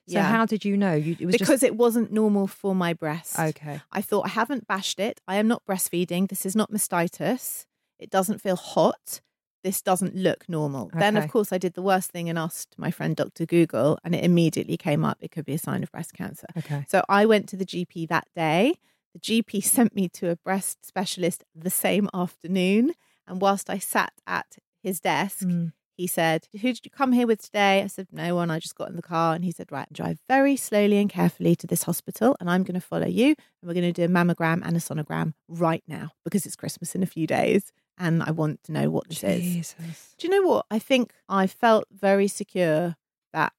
So 0.08 0.14
Yeah. 0.14 0.22
how 0.30 0.46
did 0.46 0.64
you 0.64 0.76
know? 0.76 0.94
You, 0.94 1.16
it 1.20 1.26
was 1.26 1.36
Because 1.36 1.62
it 1.62 1.76
wasn't 1.76 2.10
normal 2.10 2.46
for 2.46 2.74
my 2.74 2.94
breast. 2.94 3.38
okay. 3.38 3.82
I 3.92 4.00
thought 4.00 4.22
I 4.24 4.30
haven't 4.30 4.66
bashed 4.66 4.98
it. 4.98 5.20
I 5.28 5.36
am 5.36 5.46
not 5.46 5.62
breastfeeding. 5.66 6.28
This 6.30 6.46
is 6.46 6.56
not 6.56 6.72
mastitis. 6.72 7.66
It 7.98 8.10
doesn't 8.10 8.40
feel 8.40 8.56
hot. 8.56 9.20
This 9.64 9.82
doesn't 9.82 10.14
look 10.14 10.48
normal. 10.48 10.90
Then, 10.94 11.16
of 11.16 11.28
course, 11.30 11.52
I 11.52 11.58
did 11.58 11.74
the 11.74 11.82
worst 11.82 12.10
thing 12.12 12.28
and 12.28 12.38
asked 12.38 12.74
my 12.78 12.90
friend 12.92 13.16
Dr. 13.16 13.44
Google, 13.44 13.98
and 14.04 14.14
it 14.14 14.22
immediately 14.24 14.76
came 14.76 15.04
up. 15.04 15.18
It 15.20 15.32
could 15.32 15.44
be 15.44 15.54
a 15.54 15.58
sign 15.58 15.82
of 15.82 15.90
breast 15.90 16.12
cancer. 16.14 16.46
Okay. 16.56 16.84
So 16.88 17.02
I 17.08 17.26
went 17.26 17.48
to 17.48 17.56
the 17.56 17.66
GP 17.66 18.08
that 18.08 18.28
day. 18.36 18.74
The 19.14 19.20
GP 19.20 19.64
sent 19.76 19.96
me 19.96 20.08
to 20.10 20.30
a 20.30 20.36
breast 20.36 20.86
specialist 20.86 21.42
the 21.56 21.70
same 21.70 22.08
afternoon. 22.14 22.92
And 23.26 23.40
whilst 23.40 23.68
I 23.68 23.78
sat 23.78 24.12
at 24.26 24.58
his 24.82 25.00
desk, 25.00 25.40
Mm. 25.40 25.72
he 25.96 26.06
said, 26.06 26.46
Who 26.52 26.68
did 26.72 26.84
you 26.84 26.90
come 26.92 27.12
here 27.12 27.26
with 27.26 27.42
today? 27.42 27.82
I 27.82 27.88
said, 27.88 28.06
No 28.12 28.36
one. 28.36 28.52
I 28.52 28.60
just 28.60 28.76
got 28.76 28.88
in 28.88 28.96
the 28.96 29.02
car. 29.02 29.34
And 29.34 29.44
he 29.44 29.50
said, 29.50 29.72
Right, 29.72 29.92
drive 29.92 30.20
very 30.28 30.56
slowly 30.56 30.98
and 30.98 31.10
carefully 31.10 31.56
to 31.56 31.66
this 31.66 31.82
hospital. 31.82 32.36
And 32.38 32.48
I'm 32.48 32.62
going 32.62 32.80
to 32.80 32.86
follow 32.86 33.08
you. 33.08 33.26
And 33.60 33.64
we're 33.64 33.74
going 33.74 33.92
to 33.92 33.92
do 33.92 34.04
a 34.04 34.08
mammogram 34.08 34.62
and 34.64 34.76
a 34.76 34.80
sonogram 34.80 35.34
right 35.48 35.82
now 35.88 36.12
because 36.24 36.46
it's 36.46 36.54
Christmas 36.56 36.94
in 36.94 37.02
a 37.02 37.06
few 37.06 37.26
days. 37.26 37.72
And 37.98 38.22
I 38.22 38.30
want 38.30 38.62
to 38.64 38.72
know 38.72 38.90
what 38.90 39.08
this 39.08 39.24
is. 39.24 39.74
Do 40.18 40.26
you 40.28 40.30
know 40.40 40.48
what? 40.48 40.66
I 40.70 40.78
think 40.78 41.12
I 41.28 41.46
felt 41.46 41.84
very 41.90 42.28
secure 42.28 42.96
that 43.32 43.52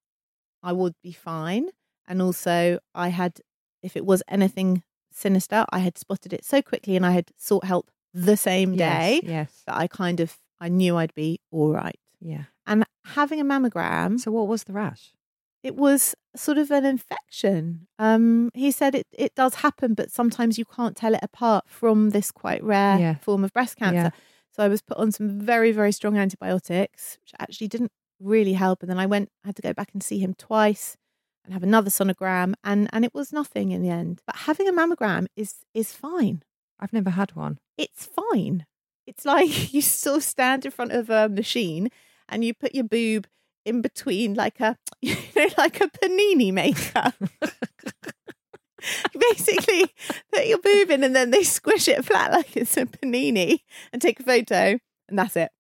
I 0.64 0.72
would 0.74 0.96
be 1.04 1.12
fine. 1.12 1.70
And 2.08 2.22
also, 2.22 2.80
I 2.96 3.10
had, 3.10 3.42
if 3.84 3.96
it 3.98 4.06
was 4.06 4.24
anything 4.30 4.84
sinister, 5.12 5.66
I 5.72 5.80
had 5.80 5.98
spotted 5.98 6.32
it 6.34 6.46
so 6.46 6.62
quickly 6.62 6.96
and 6.96 7.06
I 7.06 7.12
had 7.12 7.32
sought 7.38 7.66
help 7.66 7.92
the 8.14 8.38
same 8.38 8.76
day 8.76 9.20
Yes. 9.24 9.30
yes. 9.30 9.64
that 9.68 9.76
I 9.78 9.88
kind 9.88 10.20
of, 10.20 10.38
I 10.60 10.70
knew 10.70 10.96
I'd 10.98 11.14
be 11.14 11.40
all 11.52 11.72
right. 11.74 12.00
Yeah. 12.22 12.46
And 12.66 12.86
having 13.06 13.40
a 13.40 13.46
mammogram, 13.46 14.20
So 14.20 14.32
what 14.32 14.48
was 14.48 14.64
the 14.64 14.74
rash? 14.74 15.12
it 15.62 15.76
was 15.76 16.16
sort 16.38 16.58
of 16.58 16.72
an 16.72 16.86
infection. 16.86 17.86
Um, 18.00 18.50
he 18.54 18.72
said 18.72 18.96
it, 18.96 19.06
it 19.12 19.36
does 19.36 19.56
happen, 19.56 19.94
but 19.94 20.10
sometimes 20.10 20.58
you 20.58 20.64
can't 20.64 20.96
tell 20.96 21.14
it 21.14 21.20
apart 21.22 21.66
from 21.68 22.12
this 22.12 22.32
quite 22.32 22.64
rare 22.64 22.98
Yeah. 22.98 23.16
form 23.16 23.44
of 23.44 23.52
breast 23.52 23.76
cancer. 23.76 23.96
Yeah. 23.96 24.10
So 24.60 24.66
I 24.66 24.68
was 24.68 24.82
put 24.82 24.98
on 24.98 25.14
some 25.14 25.40
very, 25.40 25.72
very 25.72 25.94
strong 25.94 26.18
antibiotics, 26.18 27.18
which 27.22 27.32
actually 27.40 27.70
didn't 27.70 27.94
really 28.20 28.52
help. 28.52 28.82
And 28.82 28.90
then 28.90 29.00
I 29.00 29.06
went, 29.06 29.30
I 29.46 29.48
had 29.48 29.56
to 29.56 29.62
go 29.62 29.72
back 29.72 29.92
and 29.94 30.04
see 30.04 30.20
him 30.20 30.34
twice 30.34 30.98
and 31.46 31.54
have 31.54 31.64
another 31.64 31.90
sonogram, 31.90 32.56
and 32.62 32.90
and 32.92 33.06
it 33.06 33.14
was 33.14 33.32
nothing 33.32 33.72
in 33.72 33.82
the 33.82 33.88
end. 33.88 34.20
But 34.28 34.36
having 34.36 34.68
a 34.68 34.74
mammogram 34.74 35.28
is 35.38 35.56
is 35.74 35.94
fine. 35.94 36.44
I've 36.78 36.92
never 36.92 37.12
had 37.12 37.38
one. 37.38 37.60
It's 37.78 38.06
fine. 38.06 38.66
It's 39.08 39.24
like 39.24 39.74
you 39.74 39.82
sort 39.82 40.18
of 40.18 40.24
stand 40.24 40.66
in 40.66 40.72
front 40.72 40.92
of 40.92 41.10
a 41.10 41.30
machine 41.30 41.88
and 42.28 42.44
you 42.44 42.54
put 42.54 42.76
your 42.76 42.84
boob 42.84 43.28
in 43.64 43.82
between 43.82 44.34
like 44.34 44.60
a 44.60 44.76
you 45.02 45.16
know 45.38 45.48
like 45.58 45.80
a 45.80 45.88
panini 45.88 46.52
maker. 46.52 47.14
Basically, 49.32 49.94
put 50.32 50.48
your 50.48 50.60
boob 50.60 50.92
in 50.92 51.04
and 51.04 51.16
then 51.16 51.32
they 51.32 51.44
squish 51.44 51.88
it 51.88 52.06
flat 52.06 52.32
like 52.32 52.56
it's 52.56 52.78
a 52.78 52.86
panini 52.86 53.62
and 53.92 54.02
take 54.02 54.20
a 54.20 54.24
photo, 54.24 54.80
and 55.08 55.20
that's 55.20 55.36
it. 55.36 55.52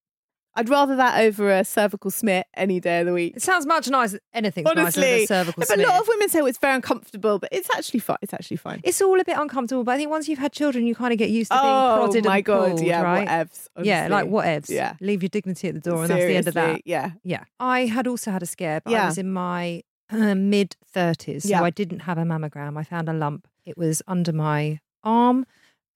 I'd 0.55 0.67
rather 0.67 0.95
that 0.97 1.21
over 1.21 1.49
a 1.51 1.63
cervical 1.63 2.11
smear 2.11 2.43
any 2.53 2.79
day 2.81 2.99
of 2.99 3.05
the 3.05 3.13
week. 3.13 3.37
It 3.37 3.41
sounds 3.41 3.65
much 3.65 3.87
nicer. 3.87 4.19
Anything's 4.33 4.65
nicer 4.65 4.75
than 4.75 4.83
Honestly, 4.83 5.23
a 5.23 5.27
cervical 5.27 5.63
but 5.65 5.77
a 5.77 5.81
lot 5.81 6.01
of 6.01 6.07
women 6.09 6.27
say 6.27 6.41
oh, 6.41 6.47
it's 6.47 6.57
very 6.57 6.75
uncomfortable, 6.75 7.39
but 7.39 7.49
it's 7.53 7.69
actually 7.75 8.01
fine. 8.01 8.17
It's 8.21 8.33
actually 8.33 8.57
fine. 8.57 8.81
It's 8.83 9.01
all 9.01 9.19
a 9.19 9.23
bit 9.23 9.37
uncomfortable, 9.37 9.83
but 9.83 9.93
I 9.93 9.97
think 9.97 10.09
once 10.09 10.27
you've 10.27 10.39
had 10.39 10.51
children, 10.51 10.85
you 10.85 10.95
kind 10.95 11.13
of 11.13 11.19
get 11.19 11.29
used 11.29 11.51
to 11.51 11.57
being 11.57 11.65
oh 11.65 11.97
prodded 11.99 12.25
my 12.25 12.37
and 12.37 12.45
god, 12.45 12.67
pulled, 12.71 12.81
yeah, 12.81 13.01
right? 13.01 13.27
whatevs. 13.27 13.67
Yeah, 13.83 14.07
like 14.09 14.25
honestly. 14.25 14.31
whatevs. 14.31 14.69
Yeah. 14.69 14.95
Leave 14.99 15.23
your 15.23 15.29
dignity 15.29 15.69
at 15.69 15.75
the 15.75 15.79
door, 15.79 16.01
and 16.01 16.09
that's 16.09 16.25
the 16.25 16.35
end 16.35 16.47
of 16.47 16.55
that. 16.55 16.81
Yeah. 16.85 17.11
Yeah. 17.23 17.43
I 17.59 17.85
had 17.85 18.07
also 18.07 18.31
had 18.31 18.43
a 18.43 18.47
scare, 18.47 18.81
but 18.81 18.93
I 18.93 19.05
was 19.05 19.17
in 19.17 19.31
my 19.31 19.83
uh, 20.11 20.35
mid 20.35 20.75
30s. 20.95 21.43
So 21.43 21.49
Yeah. 21.49 21.63
I 21.63 21.69
didn't 21.69 21.99
have 22.01 22.17
a 22.17 22.23
mammogram. 22.23 22.77
I 22.77 22.83
found 22.83 23.09
a 23.09 23.13
lump. 23.13 23.47
It 23.65 23.77
was 23.77 24.01
under 24.07 24.33
my 24.33 24.79
arm. 25.03 25.45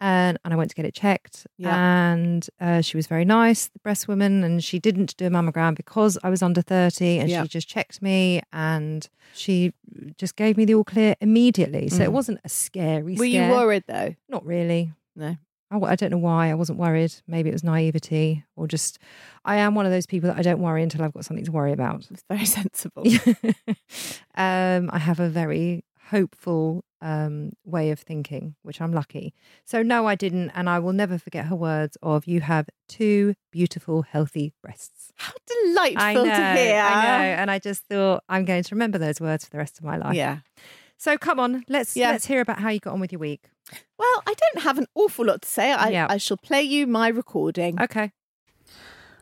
And, 0.02 0.38
and 0.44 0.54
I 0.54 0.58
went 0.58 0.70
to 0.70 0.76
get 0.76 0.84
it 0.86 0.94
checked. 0.94 1.48
Yeah. 1.58 1.74
And 2.14 2.46
uh, 2.60 2.82
she 2.82 2.98
was 2.98 3.08
very 3.08 3.24
nice, 3.24 3.68
the 3.68 3.80
breast 3.80 4.08
woman. 4.10 4.44
And 4.44 4.62
she 4.62 4.78
didn't 4.78 5.16
do 5.16 5.28
a 5.28 5.30
mammogram 5.30 5.76
because 5.76 6.18
I 6.24 6.30
was 6.30 6.42
under 6.44 6.62
30. 6.62 7.20
And 7.20 7.30
Yeah. 7.30 7.44
she 7.44 7.48
just 7.48 7.70
checked 7.70 8.02
me 8.02 8.42
and 8.52 9.08
she 9.34 9.72
just 10.18 10.36
gave 10.36 10.58
me 10.58 10.66
the 10.66 10.76
all 10.76 10.84
clear 10.84 11.16
immediately. 11.22 11.88
So 11.88 12.04
it 12.04 12.10
Mm. 12.10 12.14
wasn't 12.14 12.40
a 12.44 12.50
scary 12.50 13.16
Were 13.16 13.26
scare. 13.28 13.48
you 13.48 13.52
worried 13.56 13.84
though? 13.88 14.16
Not 14.28 14.46
really. 14.46 14.92
No. 15.16 15.38
I, 15.74 15.92
I 15.92 15.96
don't 15.96 16.12
know 16.12 16.18
why 16.18 16.50
I 16.50 16.54
wasn't 16.54 16.78
worried. 16.80 17.14
Maybe 17.28 17.50
it 17.50 17.54
was 17.54 17.64
naivety 17.64 18.44
or 18.56 18.68
just, 18.68 19.00
I 19.46 19.58
am 19.58 19.76
one 19.76 19.86
of 19.86 19.92
those 19.92 20.06
people 20.06 20.30
that 20.30 20.38
I 20.38 20.42
don't 20.42 20.60
worry 20.60 20.84
until 20.84 21.04
I've 21.04 21.14
got 21.14 21.26
something 21.26 21.46
to 21.46 21.52
worry 21.52 21.72
about. 21.72 22.08
It's 22.12 22.24
very 22.30 22.46
sensible. 22.60 23.04
um, 24.36 24.90
I 24.92 25.00
have 25.00 25.20
a 25.20 25.30
very 25.30 25.84
hopeful 26.10 26.84
um, 27.02 27.52
way 27.66 27.92
of 27.92 28.00
thinking, 28.00 28.56
which 28.62 28.80
I'm 28.82 28.94
lucky. 28.94 29.34
So, 29.66 29.82
no, 29.84 30.06
I 30.08 30.16
didn't. 30.16 30.52
And 30.52 30.70
I 30.70 30.80
will 30.80 30.94
never 30.94 31.18
forget 31.18 31.46
her 31.46 31.56
words 31.56 31.98
of, 32.02 32.26
you 32.28 32.42
have 32.42 32.70
two 32.88 33.36
beautiful, 33.52 34.04
healthy 34.04 34.54
breasts. 34.62 35.12
How 35.16 35.34
delightful 35.48 36.26
know, 36.26 36.32
to 36.32 36.60
hear. 36.62 36.82
I 36.82 37.04
know. 37.04 37.24
And 37.36 37.52
I 37.52 37.60
just 37.60 37.84
thought, 37.86 38.24
I'm 38.30 38.46
going 38.46 38.64
to 38.64 38.76
remember 38.76 38.98
those 38.98 39.20
words 39.20 39.46
for 39.46 39.52
the 39.52 39.58
rest 39.58 39.80
of 39.80 39.86
my 39.86 39.98
life. 39.98 40.16
Yeah. 40.16 40.40
So, 40.98 41.18
come 41.18 41.40
on, 41.40 41.66
let's 41.68 41.98
Yeah. 41.98 42.12
let's 42.12 42.26
hear 42.26 42.40
about 42.40 42.60
how 42.60 42.70
you 42.70 42.80
got 42.80 42.94
on 42.94 43.00
with 43.02 43.12
your 43.12 43.20
week. 43.20 43.50
Well, 43.98 44.24
I 44.28 44.34
don't 44.34 44.64
have 44.64 44.78
an 44.78 44.88
awful 44.96 45.26
lot 45.26 45.42
to 45.44 45.48
say. 45.48 45.72
I, 45.72 45.90
Yeah. 45.90 46.08
I 46.10 46.18
shall 46.18 46.38
play 46.38 46.62
you 46.64 46.88
my 46.88 47.08
recording. 47.08 47.82
Okay. 47.82 48.12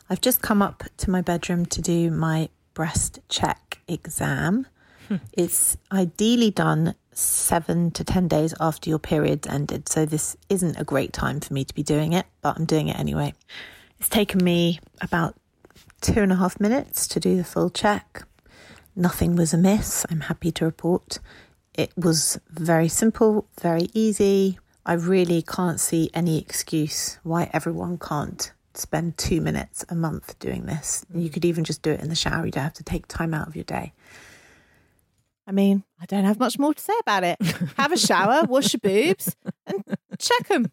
I've 0.10 0.22
just 0.22 0.42
come 0.42 0.62
up 0.62 0.84
to 0.98 1.10
my 1.10 1.22
bedroom 1.22 1.66
to 1.68 1.82
do 1.82 2.12
my 2.12 2.50
breast 2.74 3.20
check 3.30 3.80
exam. 3.88 4.68
Hmm. 5.08 5.18
it's 5.34 5.78
ideally 5.92 6.52
done 6.52 6.96
seven 7.12 7.92
to 7.92 8.04
10 8.04 8.28
days 8.28 8.54
after 8.60 8.90
your 8.90 9.00
period's 9.00 9.48
ended. 9.48 9.90
So, 9.90 10.06
this 10.06 10.38
isn't 10.50 10.80
a 10.80 10.84
great 10.84 11.12
time 11.12 11.40
for 11.42 11.54
me 11.54 11.66
to 11.66 11.74
be 11.74 11.84
doing 11.84 12.14
it, 12.14 12.26
but 12.42 12.58
I'm 12.58 12.66
doing 12.66 12.88
it 12.88 12.98
anyway. 12.98 13.34
It's 14.00 14.10
taken 14.10 14.44
me 14.44 14.80
about 15.02 15.36
two 16.00 16.22
and 16.22 16.32
a 16.32 16.36
half 16.36 16.60
minutes 16.60 17.08
to 17.10 17.20
do 17.20 17.36
the 17.38 17.44
full 17.44 17.70
check. 17.70 18.24
Nothing 18.96 19.36
was 19.36 19.54
amiss, 19.54 20.06
I'm 20.10 20.22
happy 20.22 20.52
to 20.54 20.66
report. 20.66 21.20
It 21.74 21.92
was 21.96 22.40
very 22.50 22.88
simple, 22.88 23.48
very 23.60 23.90
easy. 23.94 24.60
I 24.86 24.94
really 24.94 25.42
can't 25.42 25.80
see 25.80 26.10
any 26.14 26.40
excuse 26.40 27.20
why 27.24 27.50
everyone 27.54 27.98
can't 27.98 28.52
spend 28.74 29.18
two 29.18 29.42
minutes 29.42 29.86
a 29.90 29.96
month 29.96 30.38
doing 30.40 30.66
this. 30.66 31.06
You 31.14 31.30
could 31.30 31.46
even 31.46 31.64
just 31.64 31.82
do 31.82 31.92
it 31.92 32.00
in 32.00 32.10
the 32.10 32.16
shower. 32.16 32.46
You 32.46 32.52
don't 32.52 32.64
have 32.64 32.74
to 32.74 32.84
take 32.84 33.08
time 33.08 33.34
out 33.34 33.48
of 33.48 33.56
your 33.56 33.66
day. 33.66 33.94
I 35.48 35.52
mean, 35.52 35.84
I 36.00 36.06
don't 36.06 36.24
have 36.24 36.40
much 36.40 36.60
more 36.60 36.74
to 36.74 36.82
say 36.82 36.94
about 37.02 37.24
it. 37.24 37.42
Have 37.78 37.92
a 37.92 37.98
shower, 37.98 38.44
wash 38.46 38.74
your 38.74 38.80
boobs, 38.82 39.36
and 39.66 39.84
check 40.20 40.48
them. 40.48 40.72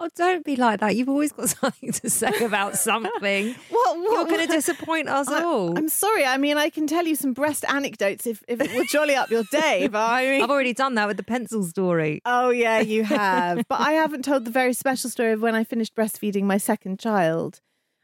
Oh, 0.00 0.08
don't 0.16 0.44
be 0.44 0.56
like 0.56 0.80
that. 0.80 0.96
You've 0.96 1.08
always 1.08 1.32
got 1.32 1.48
something 1.60 1.92
to 1.92 2.10
say 2.10 2.44
about 2.44 2.76
something. 2.76 3.54
What, 3.70 3.96
You're 3.96 4.26
going 4.26 4.46
to 4.46 4.52
disappoint 4.52 5.08
us 5.08 5.28
I, 5.28 5.42
all. 5.42 5.76
I'm 5.76 5.88
sorry. 5.88 6.24
I 6.24 6.36
mean, 6.36 6.56
I 6.56 6.68
can 6.68 6.86
tell 6.86 7.06
you 7.06 7.14
some 7.14 7.32
breast 7.32 7.64
anecdotes 7.68 8.26
if, 8.26 8.42
if 8.48 8.60
it 8.60 8.74
will 8.74 8.84
jolly 8.84 9.14
up 9.14 9.30
your 9.30 9.44
day. 9.44 9.88
But 9.88 9.98
I 10.10 10.24
mean, 10.24 10.42
I've 10.42 10.50
already 10.50 10.72
done 10.74 10.94
that 10.96 11.08
with 11.08 11.16
the 11.16 11.22
pencil 11.22 11.64
story. 11.64 12.20
Oh, 12.24 12.50
yeah, 12.50 12.80
you 12.80 13.04
have. 13.04 13.66
but 13.68 13.80
I 13.80 13.92
haven't 13.92 14.24
told 14.24 14.44
the 14.44 14.50
very 14.50 14.72
special 14.72 15.10
story 15.10 15.32
of 15.32 15.40
when 15.40 15.54
I 15.54 15.64
finished 15.64 15.94
breastfeeding 15.94 16.44
my 16.44 16.58
second 16.58 16.98
child. 16.98 17.60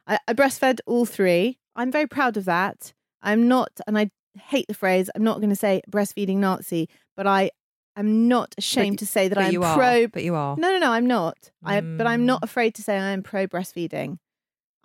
I, 0.06 0.18
I 0.26 0.32
breastfed 0.32 0.80
all 0.86 1.06
three. 1.06 1.58
I'm 1.76 1.92
very 1.92 2.06
proud 2.06 2.36
of 2.36 2.44
that. 2.46 2.92
I'm 3.22 3.48
not, 3.48 3.80
and 3.86 3.98
I 3.98 4.10
hate 4.38 4.66
the 4.68 4.74
phrase, 4.74 5.10
I'm 5.14 5.24
not 5.24 5.38
going 5.38 5.50
to 5.50 5.56
say 5.56 5.82
breastfeeding 5.90 6.36
Nazi, 6.36 6.88
but 7.16 7.26
I 7.26 7.50
am 8.00 8.28
not 8.28 8.54
ashamed 8.58 8.98
to 9.00 9.06
say 9.06 9.28
that 9.28 9.38
I'm 9.38 9.52
you 9.52 9.62
are, 9.62 9.76
pro. 9.76 10.06
but 10.06 10.22
you 10.22 10.34
are. 10.34 10.56
No, 10.56 10.70
no, 10.72 10.78
no, 10.78 10.92
I'm 10.92 11.06
not. 11.06 11.50
I, 11.64 11.80
but 11.80 12.06
I'm 12.06 12.22
Mm. 12.22 12.26
not 12.26 12.44
afraid 12.44 12.74
to 12.76 12.82
say 12.82 12.96
I 12.98 13.10
am 13.10 13.22
pro 13.22 13.46
breastfeeding. 13.46 14.18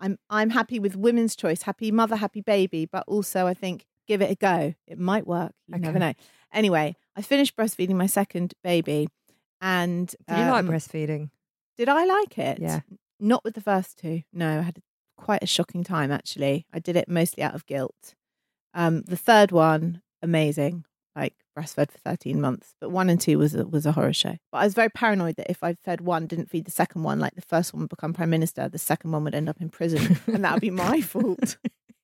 I'm 0.00 0.18
I'm 0.28 0.50
happy 0.50 0.78
with 0.78 0.96
women's 0.96 1.36
choice, 1.36 1.62
happy 1.62 1.90
mother, 1.90 2.16
happy 2.16 2.40
baby, 2.40 2.86
but 2.86 3.04
also 3.06 3.46
I 3.46 3.54
think 3.54 3.86
give 4.06 4.20
it 4.20 4.30
a 4.30 4.34
go. 4.34 4.74
It 4.86 4.98
might 4.98 5.26
work. 5.26 5.52
You 5.68 5.78
never 5.78 5.98
know. 5.98 6.12
Anyway, 6.52 6.96
I 7.16 7.22
finished 7.22 7.56
breastfeeding 7.56 7.94
my 7.94 8.06
second 8.06 8.54
baby, 8.62 9.08
and 9.60 10.08
Did 10.28 10.38
you 10.38 10.44
like 10.44 10.64
um, 10.64 10.68
breastfeeding? 10.68 11.30
Did 11.78 11.88
I 11.88 12.04
like 12.04 12.38
it? 12.38 12.58
Yeah. 12.60 12.80
Not 13.20 13.44
with 13.44 13.54
the 13.54 13.60
first 13.60 13.98
two. 13.98 14.22
No, 14.32 14.58
I 14.58 14.62
had 14.62 14.78
quite 15.16 15.42
a 15.42 15.46
shocking 15.46 15.84
time 15.84 16.10
actually. 16.10 16.66
I 16.72 16.80
did 16.80 16.96
it 16.96 17.08
mostly 17.08 17.42
out 17.42 17.54
of 17.54 17.64
guilt. 17.66 18.14
Um, 18.74 19.02
the 19.02 19.16
third 19.16 19.52
one, 19.52 20.02
amazing. 20.22 20.84
Like 21.16 21.34
breastfed 21.56 21.92
for 21.92 21.98
13 21.98 22.40
months, 22.40 22.74
but 22.80 22.90
one 22.90 23.08
and 23.08 23.20
two 23.20 23.38
was 23.38 23.54
a, 23.54 23.64
was 23.64 23.86
a 23.86 23.92
horror 23.92 24.12
show. 24.12 24.36
But 24.50 24.58
I 24.58 24.64
was 24.64 24.74
very 24.74 24.88
paranoid 24.90 25.36
that 25.36 25.48
if 25.48 25.62
I 25.62 25.74
fed 25.74 26.00
one, 26.00 26.26
didn't 26.26 26.50
feed 26.50 26.64
the 26.64 26.72
second 26.72 27.04
one, 27.04 27.20
like 27.20 27.36
the 27.36 27.42
first 27.42 27.72
one 27.72 27.82
would 27.82 27.88
become 27.90 28.12
prime 28.12 28.30
minister, 28.30 28.68
the 28.68 28.78
second 28.78 29.12
one 29.12 29.22
would 29.22 29.34
end 29.34 29.48
up 29.48 29.60
in 29.60 29.68
prison, 29.68 30.18
and 30.26 30.44
that 30.44 30.54
would 30.54 30.60
be 30.60 30.70
my 30.70 31.00
fault. 31.12 31.56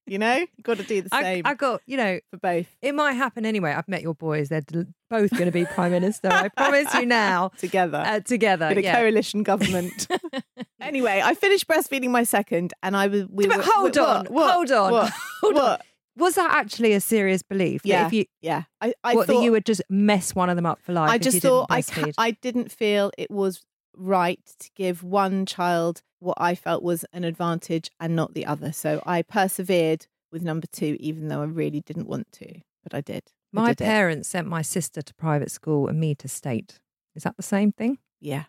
You 0.07 0.19
know, 0.19 0.35
you 0.39 0.47
got 0.65 0.77
to 0.79 0.83
do 0.85 1.03
the 1.03 1.09
I, 1.13 1.23
same 1.23 1.43
I 1.47 1.55
got, 1.55 1.83
you 1.87 1.97
know, 1.97 2.19
for 2.31 2.37
both 2.39 2.67
it 2.83 2.95
might 2.97 3.13
happen 3.13 3.45
anyway. 3.47 3.73
I've 3.73 3.87
met 3.89 4.03
your 4.03 4.15
boys. 4.15 4.49
They're 4.49 4.63
both 5.09 5.31
going 5.31 5.45
to 5.47 5.53
be 5.53 5.65
prime 5.67 5.93
minister. 5.93 6.29
I 6.33 6.49
promise 6.49 6.93
you 6.95 7.07
now. 7.07 7.51
together. 7.59 8.03
Uh, 8.05 8.19
together. 8.21 8.67
in 8.69 8.79
a 8.79 8.81
yeah. 8.81 8.95
coalition 8.97 9.43
government. 9.45 10.09
anyway, 10.81 11.21
I 11.25 11.35
finished 11.35 11.69
breastfeeding 11.69 12.11
my 12.11 12.25
second, 12.25 12.75
and 12.83 12.97
I 12.97 13.07
was. 13.09 13.27
We 13.29 13.47
But 13.47 13.59
were, 13.59 13.63
hold 13.65 13.97
what- 13.97 13.99
on, 13.99 14.27
what- 14.35 14.53
hold 14.55 14.71
on, 14.73 14.93
what- 14.93 15.13
hold 15.41 15.57
on. 15.57 15.63
what? 15.63 15.83
Was 16.21 16.35
that 16.37 16.51
actually 16.53 16.93
a 16.93 17.01
serious 17.01 17.43
belief? 17.43 17.81
Yeah, 17.85 18.07
If 18.07 18.13
you, 18.13 18.25
yeah. 18.43 18.65
I, 18.81 18.93
I 19.03 19.15
what, 19.15 19.27
thought 19.27 19.37
that 19.39 19.43
you 19.43 19.51
would 19.53 19.65
just 19.67 19.83
mess 19.89 20.35
one 20.35 20.49
of 20.51 20.57
them 20.57 20.67
up 20.67 20.81
for 20.83 20.93
life? 20.93 21.11
I 21.11 21.19
just 21.19 21.41
thought 21.41 21.67
I 21.71 21.83
ca- 21.83 22.13
I 22.19 22.33
didn't 22.33 22.71
feel 22.71 23.11
it 23.19 23.31
was 23.31 23.63
right 23.97 24.41
to 24.61 24.71
give 24.77 25.03
one 25.03 25.47
child 25.47 26.03
what 26.21 26.37
I 26.39 26.55
felt 26.55 26.83
was 26.83 27.05
an 27.13 27.25
advantage 27.25 27.91
and 27.99 28.15
not 28.15 28.35
the 28.35 28.45
other. 28.47 28.73
So 28.73 29.03
I 29.07 29.23
persevered 29.23 30.07
with 30.31 30.43
number 30.43 30.67
two, 30.71 30.97
even 31.01 31.29
though 31.29 31.41
I 31.41 31.47
really 31.47 31.81
didn't 31.81 32.07
want 32.07 32.31
to, 32.33 32.61
but 32.83 32.95
I 32.95 33.01
did. 33.01 33.23
I 33.57 33.61
My 33.61 33.69
did 33.71 33.81
it. 33.81 33.85
parents 33.85 34.29
sent 34.29 34.47
my 34.47 34.63
sister 34.63 35.03
to 35.03 35.15
private 35.15 35.51
school 35.51 35.89
and 35.89 35.99
me 35.99 36.15
to 36.17 36.29
state. 36.29 36.79
Is 37.17 37.23
that 37.25 37.37
the 37.37 37.43
same 37.43 37.73
thing? 37.73 37.99
yeah. 38.21 38.45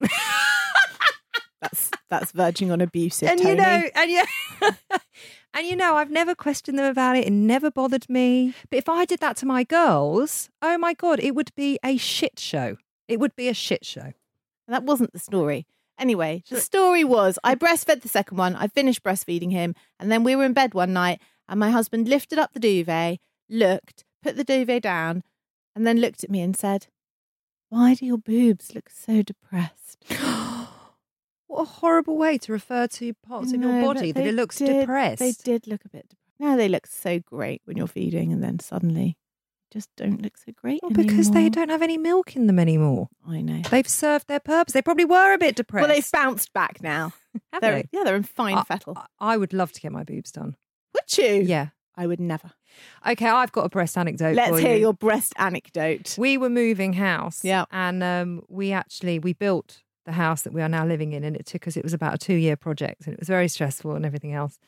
That's 1.60 1.90
that's 2.08 2.32
verging 2.32 2.70
on 2.72 2.80
abusive. 2.80 3.28
and 3.28 3.38
Tony. 3.38 3.50
you 3.50 3.56
know, 3.56 3.82
and 3.94 4.10
you, 4.10 4.22
and 5.52 5.66
you 5.66 5.74
know, 5.74 5.96
I've 5.96 6.10
never 6.10 6.34
questioned 6.34 6.78
them 6.78 6.86
about 6.86 7.16
it. 7.16 7.26
It 7.26 7.32
never 7.32 7.70
bothered 7.70 8.08
me. 8.08 8.54
But 8.70 8.78
if 8.78 8.88
I 8.88 9.04
did 9.04 9.20
that 9.20 9.36
to 9.38 9.46
my 9.46 9.64
girls, 9.64 10.48
oh 10.62 10.78
my 10.78 10.94
god, 10.94 11.20
it 11.20 11.34
would 11.34 11.54
be 11.54 11.78
a 11.84 11.96
shit 11.96 12.38
show. 12.38 12.76
It 13.08 13.18
would 13.18 13.34
be 13.34 13.48
a 13.48 13.54
shit 13.54 13.84
show. 13.84 14.00
And 14.00 14.14
that 14.68 14.84
wasn't 14.84 15.12
the 15.12 15.18
story. 15.18 15.66
Anyway, 15.98 16.44
the 16.48 16.60
story 16.60 17.04
was 17.04 17.38
I 17.42 17.54
breastfed 17.56 18.02
the 18.02 18.08
second 18.08 18.38
one. 18.38 18.54
I 18.54 18.68
finished 18.68 19.02
breastfeeding 19.02 19.50
him. 19.50 19.74
And 19.98 20.10
then 20.10 20.22
we 20.22 20.36
were 20.36 20.44
in 20.44 20.52
bed 20.52 20.72
one 20.72 20.92
night 20.92 21.20
and 21.48 21.58
my 21.58 21.70
husband 21.70 22.08
lifted 22.08 22.38
up 22.38 22.52
the 22.52 22.60
duvet, 22.60 23.18
looked, 23.48 24.04
put 24.22 24.36
the 24.36 24.44
duvet 24.44 24.82
down, 24.82 25.24
and 25.74 25.84
then 25.86 26.00
looked 26.00 26.22
at 26.22 26.30
me 26.30 26.40
and 26.40 26.56
said, 26.56 26.86
Why 27.70 27.94
do 27.94 28.06
your 28.06 28.18
boobs 28.18 28.74
look 28.74 28.88
so 28.88 29.22
depressed? 29.22 30.04
What 31.50 31.62
a 31.62 31.64
horrible 31.64 32.16
way 32.16 32.38
to 32.38 32.52
refer 32.52 32.86
to 32.86 33.12
parts 33.26 33.52
of 33.52 33.60
your 33.60 33.82
body 33.82 34.12
that 34.12 34.24
it 34.24 34.34
looks 34.34 34.58
did- 34.58 34.80
depressed. 34.80 35.18
They 35.18 35.32
did 35.32 35.66
look 35.66 35.84
a 35.84 35.88
bit 35.88 36.08
depressed. 36.08 36.38
Now 36.38 36.56
they 36.56 36.68
look 36.68 36.86
so 36.86 37.18
great 37.18 37.60
when 37.64 37.76
you're 37.76 37.88
feeding 37.88 38.32
and 38.32 38.40
then 38.40 38.60
suddenly 38.60 39.18
just 39.72 39.88
don't 39.96 40.22
look 40.22 40.36
so 40.36 40.52
great 40.52 40.78
Well, 40.80 40.92
because 40.92 41.32
they 41.32 41.48
don't 41.48 41.68
have 41.68 41.82
any 41.82 41.98
milk 41.98 42.36
in 42.36 42.46
them 42.46 42.60
anymore. 42.60 43.08
I 43.26 43.40
know. 43.40 43.62
They've 43.68 43.88
served 43.88 44.28
their 44.28 44.38
purpose. 44.38 44.74
They 44.74 44.80
probably 44.82 45.04
were 45.04 45.32
a 45.34 45.38
bit 45.38 45.56
depressed. 45.56 45.88
Well, 45.88 45.92
they've 45.94 46.10
bounced 46.12 46.52
back 46.52 46.80
now. 46.82 47.14
Have 47.52 47.62
they're, 47.62 47.82
they? 47.82 47.88
Yeah, 47.92 48.04
they're 48.04 48.14
in 48.16 48.22
fine 48.22 48.54
I- 48.58 48.62
fettle. 48.62 48.96
I 49.18 49.36
would 49.36 49.52
love 49.52 49.72
to 49.72 49.80
get 49.80 49.90
my 49.90 50.04
boobs 50.04 50.30
done. 50.30 50.54
Would 50.94 51.18
you? 51.18 51.42
Yeah. 51.42 51.68
I 51.96 52.06
would 52.06 52.20
never. 52.20 52.52
Okay, 53.06 53.26
I've 53.28 53.50
got 53.52 53.66
a 53.66 53.68
breast 53.68 53.98
anecdote. 53.98 54.34
Let's 54.36 54.58
hear 54.58 54.74
you. 54.74 54.80
your 54.80 54.94
breast 54.94 55.34
anecdote. 55.36 56.14
We 56.16 56.38
were 56.38 56.48
moving 56.48 56.92
house. 56.92 57.44
Yeah. 57.44 57.64
And 57.72 58.02
um, 58.04 58.42
we 58.48 58.70
actually 58.72 59.18
we 59.18 59.32
built 59.32 59.82
the 60.04 60.12
house 60.12 60.42
that 60.42 60.52
we 60.52 60.62
are 60.62 60.68
now 60.68 60.86
living 60.86 61.12
in, 61.12 61.24
and 61.24 61.36
it 61.36 61.46
took 61.46 61.66
us. 61.66 61.76
It 61.76 61.84
was 61.84 61.94
about 61.94 62.14
a 62.14 62.18
two 62.18 62.34
year 62.34 62.56
project, 62.56 63.06
and 63.06 63.14
it 63.14 63.20
was 63.20 63.28
very 63.28 63.48
stressful 63.48 63.94
and 63.94 64.04
everything 64.04 64.32
else. 64.32 64.58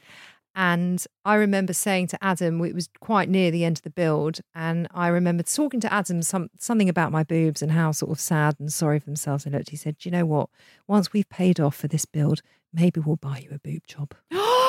And 0.55 1.05
I 1.25 1.37
remember 1.37 1.73
saying 1.73 2.09
to 2.09 2.23
Adam, 2.23 2.62
it 2.62 2.75
was 2.75 2.90
quite 3.01 3.31
near 3.31 3.51
the 3.51 3.64
end 3.64 3.79
of 3.79 3.83
the 3.83 3.90
build, 3.90 4.40
and 4.55 4.87
I 4.92 5.09
remember 5.09 5.42
talking 5.42 5.81
to 5.81 5.92
Adam 5.92 6.23
some 6.23 6.51
something 6.59 6.88
about 6.88 7.12
my 7.12 7.25
boobs 7.25 7.62
and 7.62 7.73
how 7.73 7.92
sort 7.92 8.12
of 8.12 8.21
sad 8.21 8.57
and 8.59 8.73
sorry 8.73 8.99
for 8.99 9.07
themselves 9.07 9.45
they 9.45 9.51
looked. 9.51 9.71
He 9.71 9.77
said, 9.77 9.99
"Do 9.99 10.09
you 10.09 10.12
know 10.12 10.27
what? 10.27 10.51
Once 10.87 11.12
we've 11.12 11.29
paid 11.29 11.59
off 11.59 11.77
for 11.77 11.88
this 11.88 12.05
build, 12.05 12.42
maybe 12.73 13.01
we'll 13.01 13.16
buy 13.16 13.38
you 13.38 13.51
a 13.53 13.59
boob 13.59 13.87
job." 13.87 14.14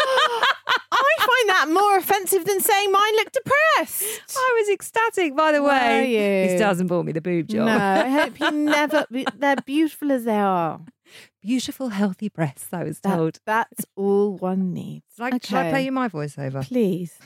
I 1.23 1.43
find 1.45 1.49
that 1.49 1.73
more 1.81 1.97
offensive 1.97 2.45
than 2.45 2.59
saying 2.59 2.91
mine 2.91 3.15
look 3.15 3.31
depressed. 3.31 4.03
I 4.37 4.59
was 4.61 4.69
ecstatic, 4.73 5.35
by 5.35 5.51
the 5.51 5.61
Were 5.61 5.69
way. 5.69 6.11
you? 6.43 6.49
He 6.49 6.55
still 6.57 6.67
hasn't 6.67 6.89
bought 6.89 7.05
me 7.05 7.11
the 7.11 7.21
boob 7.21 7.47
job. 7.47 7.65
No, 7.67 7.77
I 7.77 8.09
hope 8.09 8.39
you 8.39 8.51
never. 8.51 9.05
They're 9.37 9.55
beautiful 9.65 10.11
as 10.11 10.25
they 10.25 10.37
are. 10.37 10.81
Beautiful, 11.41 11.89
healthy 11.89 12.29
breasts, 12.29 12.69
I 12.73 12.83
was 12.83 12.99
That- 13.01 13.15
told. 13.15 13.39
that's 13.45 13.85
all 13.95 14.35
one 14.37 14.73
needs. 14.73 15.05
Like, 15.19 15.43
Shall 15.45 15.59
I 15.59 15.61
Okay. 15.61 15.69
play 15.71 15.85
you 15.85 15.91
my 15.91 16.09
voiceover? 16.09 16.65
Please. 16.67 17.17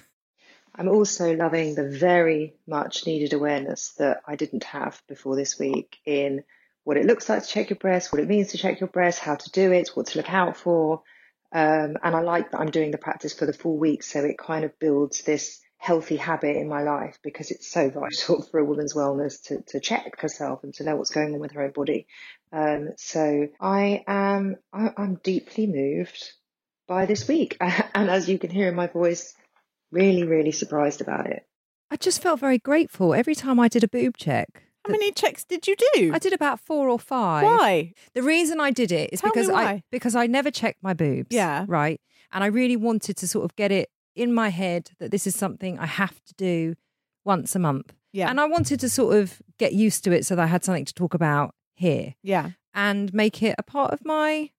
I'm 0.75 0.87
also 0.89 1.33
loving 1.35 1.73
the 1.75 1.87
very 1.89 2.53
much 2.67 3.05
needed 3.07 3.33
awareness 3.33 3.93
that 3.97 4.21
I 4.27 4.35
didn't 4.35 4.63
have 4.65 5.01
before 5.07 5.35
this 5.35 5.57
week 5.57 5.97
in 6.05 6.43
what 6.83 6.97
it 6.97 7.05
looks 7.05 7.29
like 7.29 7.43
to 7.43 7.47
check 7.49 7.69
your 7.69 7.77
breasts, 7.77 8.11
what 8.11 8.21
it 8.21 8.27
means 8.27 8.49
to 8.49 8.57
check 8.57 8.79
your 8.79 8.89
breasts, 8.89 9.19
how 9.19 9.35
to 9.35 9.49
do 9.51 9.71
it, 9.71 9.89
what 9.95 10.07
to 10.07 10.17
look 10.19 10.31
out 10.31 10.55
for. 10.57 11.01
Um, 11.51 11.97
and 12.03 12.15
I 12.15 12.21
like 12.21 12.51
that 12.51 12.59
I'm 12.59 12.71
doing 12.71 12.91
the 12.91 12.97
practice 12.97 13.33
for 13.33 13.45
the 13.45 13.53
full 13.53 13.77
week, 13.77 14.03
so 14.03 14.23
it 14.23 14.37
kind 14.37 14.65
of 14.65 14.77
builds 14.79 15.21
this 15.21 15.61
healthy 15.77 16.17
habit 16.17 16.57
in 16.57 16.67
my 16.67 16.81
life 16.81 17.19
because 17.23 17.51
it's 17.51 17.71
so 17.71 17.89
vital 17.89 18.41
for 18.51 18.59
a 18.59 18.65
woman's 18.65 18.93
wellness 18.93 19.43
to, 19.43 19.61
to 19.67 19.79
check 19.79 20.19
herself 20.19 20.63
and 20.63 20.73
to 20.73 20.83
know 20.83 20.95
what's 20.95 21.11
going 21.11 21.33
on 21.33 21.39
with 21.39 21.51
her 21.51 21.63
own 21.63 21.71
body. 21.71 22.07
Um, 22.51 22.89
so 22.97 23.47
I 23.59 24.03
am 24.07 24.57
I, 24.73 24.91
I'm 24.97 25.15
deeply 25.23 25.67
moved 25.67 26.31
by 26.87 27.05
this 27.05 27.27
week, 27.27 27.57
and 27.61 28.09
as 28.09 28.27
you 28.27 28.39
can 28.39 28.49
hear 28.49 28.69
in 28.69 28.75
my 28.75 28.87
voice, 28.87 29.33
really 29.91 30.23
really 30.23 30.51
surprised 30.51 31.01
about 31.01 31.27
it. 31.27 31.45
I 31.89 31.95
just 31.95 32.21
felt 32.21 32.41
very 32.41 32.57
grateful 32.57 33.13
every 33.13 33.35
time 33.35 33.59
I 33.59 33.69
did 33.69 33.83
a 33.83 33.87
boob 33.87 34.17
check. 34.17 34.66
How 34.87 34.91
many 34.91 35.11
checks 35.11 35.43
did 35.43 35.67
you 35.67 35.75
do? 35.93 36.11
I 36.13 36.19
did 36.19 36.33
about 36.33 36.59
four 36.59 36.89
or 36.89 36.99
five. 36.99 37.43
Why? 37.43 37.93
The 38.13 38.23
reason 38.23 38.59
I 38.59 38.71
did 38.71 38.91
it 38.91 39.09
is 39.13 39.21
Tell 39.21 39.29
because 39.31 39.49
I 39.49 39.83
because 39.91 40.15
I 40.15 40.27
never 40.27 40.49
checked 40.51 40.81
my 40.81 40.93
boobs. 40.93 41.27
Yeah. 41.35 41.65
Right. 41.67 41.99
And 42.31 42.43
I 42.43 42.47
really 42.47 42.75
wanted 42.75 43.17
to 43.17 43.27
sort 43.27 43.45
of 43.45 43.55
get 43.55 43.71
it 43.71 43.89
in 44.15 44.33
my 44.33 44.49
head 44.49 44.91
that 44.99 45.11
this 45.11 45.27
is 45.27 45.35
something 45.35 45.77
I 45.79 45.85
have 45.85 46.23
to 46.25 46.33
do 46.35 46.75
once 47.23 47.55
a 47.55 47.59
month. 47.59 47.93
Yeah. 48.11 48.29
And 48.29 48.39
I 48.39 48.45
wanted 48.45 48.79
to 48.79 48.89
sort 48.89 49.15
of 49.15 49.41
get 49.59 49.73
used 49.73 50.03
to 50.05 50.11
it 50.11 50.25
so 50.25 50.35
that 50.35 50.43
I 50.43 50.47
had 50.47 50.63
something 50.63 50.85
to 50.85 50.93
talk 50.93 51.13
about 51.13 51.53
here 51.75 52.15
Yeah. 52.23 52.51
and 52.73 53.13
make 53.13 53.43
it 53.43 53.55
a 53.59 53.63
part 53.63 53.91
of 53.93 54.03
my 54.05 54.49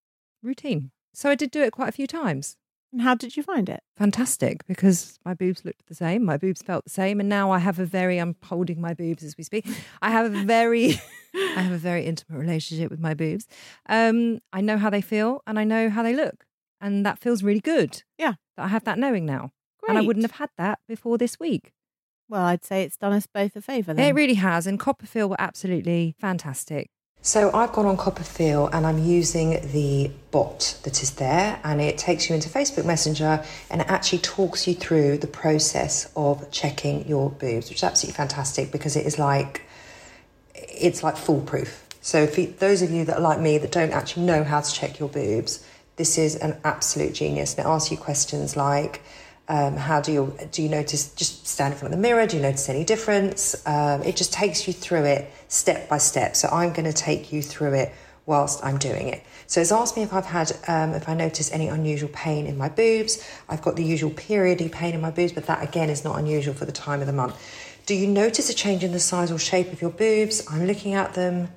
routine. 0.42 0.90
So 1.12 1.28
I 1.28 1.34
did 1.34 1.50
do 1.50 1.62
it 1.62 1.72
quite 1.72 1.88
a 1.88 1.92
few 1.92 2.06
times. 2.06 2.56
And 2.92 3.02
how 3.02 3.14
did 3.14 3.36
you 3.36 3.42
find 3.42 3.68
it? 3.68 3.82
fantastic 3.96 4.64
because 4.66 5.18
my 5.24 5.34
boobs 5.34 5.64
looked 5.64 5.86
the 5.88 5.94
same, 5.94 6.24
my 6.24 6.36
boobs 6.36 6.62
felt 6.62 6.84
the 6.84 6.90
same, 6.90 7.20
and 7.20 7.28
now 7.28 7.50
I 7.50 7.58
have 7.58 7.78
a 7.78 7.84
very. 7.84 8.18
I'm 8.18 8.36
holding 8.44 8.80
my 8.80 8.94
boobs 8.94 9.22
as 9.22 9.36
we 9.36 9.44
speak. 9.44 9.66
I 10.00 10.10
have 10.10 10.26
a 10.32 10.44
very, 10.44 10.94
I 11.56 11.60
have 11.60 11.72
a 11.72 11.78
very 11.78 12.04
intimate 12.06 12.38
relationship 12.38 12.90
with 12.90 13.00
my 13.00 13.12
boobs. 13.14 13.46
Um, 13.88 14.38
I 14.52 14.60
know 14.60 14.78
how 14.78 14.88
they 14.90 15.00
feel 15.02 15.42
and 15.46 15.58
I 15.58 15.64
know 15.64 15.90
how 15.90 16.02
they 16.02 16.14
look, 16.14 16.44
and 16.80 17.04
that 17.04 17.18
feels 17.18 17.42
really 17.42 17.60
good. 17.60 18.02
Yeah. 18.18 18.34
that 18.56 18.64
I 18.64 18.68
have 18.68 18.84
that 18.84 18.98
knowing 18.98 19.26
now, 19.26 19.52
Great. 19.80 19.90
and 19.90 19.98
I 19.98 20.06
wouldn't 20.06 20.24
have 20.24 20.38
had 20.38 20.50
that 20.56 20.78
before 20.88 21.18
this 21.18 21.38
week. 21.38 21.72
Well, 22.28 22.42
I'd 22.42 22.64
say 22.64 22.82
it's 22.82 22.96
done 22.96 23.12
us 23.12 23.26
both 23.26 23.56
a 23.56 23.60
favour 23.62 23.94
then. 23.94 24.06
It 24.10 24.14
really 24.14 24.34
has, 24.34 24.66
and 24.66 24.78
CoppaFeel 24.78 25.28
were 25.30 25.40
absolutely 25.40 26.14
fantastic. 26.20 26.90
So 27.20 27.50
I've 27.52 27.72
gone 27.72 27.86
on 27.86 27.96
CoppaFeel 27.96 28.70
and 28.72 28.86
I'm 28.86 28.98
using 28.98 29.50
the 29.72 30.10
bot 30.30 30.78
that 30.84 31.02
is 31.02 31.12
there, 31.12 31.60
and 31.64 31.80
it 31.80 31.98
takes 31.98 32.28
you 32.28 32.34
into 32.34 32.48
Facebook 32.48 32.86
Messenger 32.86 33.44
and 33.70 33.80
it 33.80 33.88
actually 33.88 34.20
talks 34.20 34.68
you 34.68 34.74
through 34.74 35.18
the 35.18 35.26
process 35.26 36.10
of 36.14 36.50
checking 36.52 37.06
your 37.08 37.28
boobs, 37.30 37.68
which 37.68 37.78
is 37.78 37.84
absolutely 37.84 38.16
fantastic 38.16 38.70
because 38.70 38.94
it 38.96 39.04
is 39.04 39.18
like 39.18 39.62
it's 40.54 41.02
like 41.02 41.16
foolproof. 41.16 41.84
So, 42.00 42.26
for 42.26 42.42
those 42.42 42.82
of 42.82 42.90
you 42.90 43.04
that 43.06 43.18
are 43.18 43.20
like 43.20 43.40
me 43.40 43.58
that 43.58 43.72
don't 43.72 43.92
actually 43.92 44.24
know 44.24 44.44
how 44.44 44.60
to 44.60 44.72
check 44.72 44.98
your 45.00 45.08
boobs, 45.08 45.66
this 45.96 46.16
is 46.16 46.36
an 46.36 46.56
absolute 46.64 47.14
genius. 47.14 47.54
And 47.54 47.66
it 47.66 47.68
asks 47.68 47.90
you 47.90 47.96
questions 47.96 48.56
like, 48.56 49.02
um, 49.48 49.76
how 49.76 50.00
do 50.00 50.12
you 50.12 50.34
do 50.52 50.62
you 50.62 50.68
notice? 50.68 51.12
Just 51.14 51.46
stand 51.46 51.74
in 51.74 51.78
front 51.78 51.92
of 51.92 51.98
the 51.98 52.02
mirror. 52.02 52.26
Do 52.26 52.36
you 52.36 52.42
notice 52.42 52.68
any 52.68 52.84
difference? 52.84 53.66
Um, 53.66 54.02
it 54.02 54.16
just 54.16 54.32
takes 54.32 54.66
you 54.66 54.72
through 54.72 55.04
it 55.04 55.30
step 55.48 55.88
by 55.88 55.98
step. 55.98 56.36
So 56.36 56.48
I'm 56.48 56.72
going 56.72 56.84
to 56.84 56.92
take 56.92 57.32
you 57.32 57.42
through 57.42 57.74
it 57.74 57.92
whilst 58.26 58.62
I'm 58.62 58.78
doing 58.78 59.08
it. 59.08 59.24
So 59.46 59.60
it's 59.62 59.72
asked 59.72 59.96
me 59.96 60.02
if 60.02 60.12
I've 60.12 60.26
had, 60.26 60.52
um, 60.68 60.92
if 60.92 61.08
I 61.08 61.14
notice 61.14 61.50
any 61.50 61.68
unusual 61.68 62.10
pain 62.12 62.46
in 62.46 62.58
my 62.58 62.68
boobs. 62.68 63.26
I've 63.48 63.62
got 63.62 63.76
the 63.76 63.84
usual 63.84 64.10
periody 64.10 64.68
pain 64.68 64.94
in 64.94 65.00
my 65.00 65.10
boobs, 65.10 65.32
but 65.32 65.46
that 65.46 65.66
again 65.66 65.88
is 65.88 66.04
not 66.04 66.18
unusual 66.18 66.52
for 66.52 66.66
the 66.66 66.72
time 66.72 67.00
of 67.00 67.06
the 67.06 67.12
month. 67.14 67.36
Do 67.86 67.94
you 67.94 68.06
notice 68.06 68.50
a 68.50 68.54
change 68.54 68.84
in 68.84 68.92
the 68.92 69.00
size 69.00 69.32
or 69.32 69.38
shape 69.38 69.72
of 69.72 69.80
your 69.80 69.90
boobs? 69.90 70.46
I'm 70.50 70.66
looking 70.66 70.92
at 70.92 71.14
them. 71.14 71.48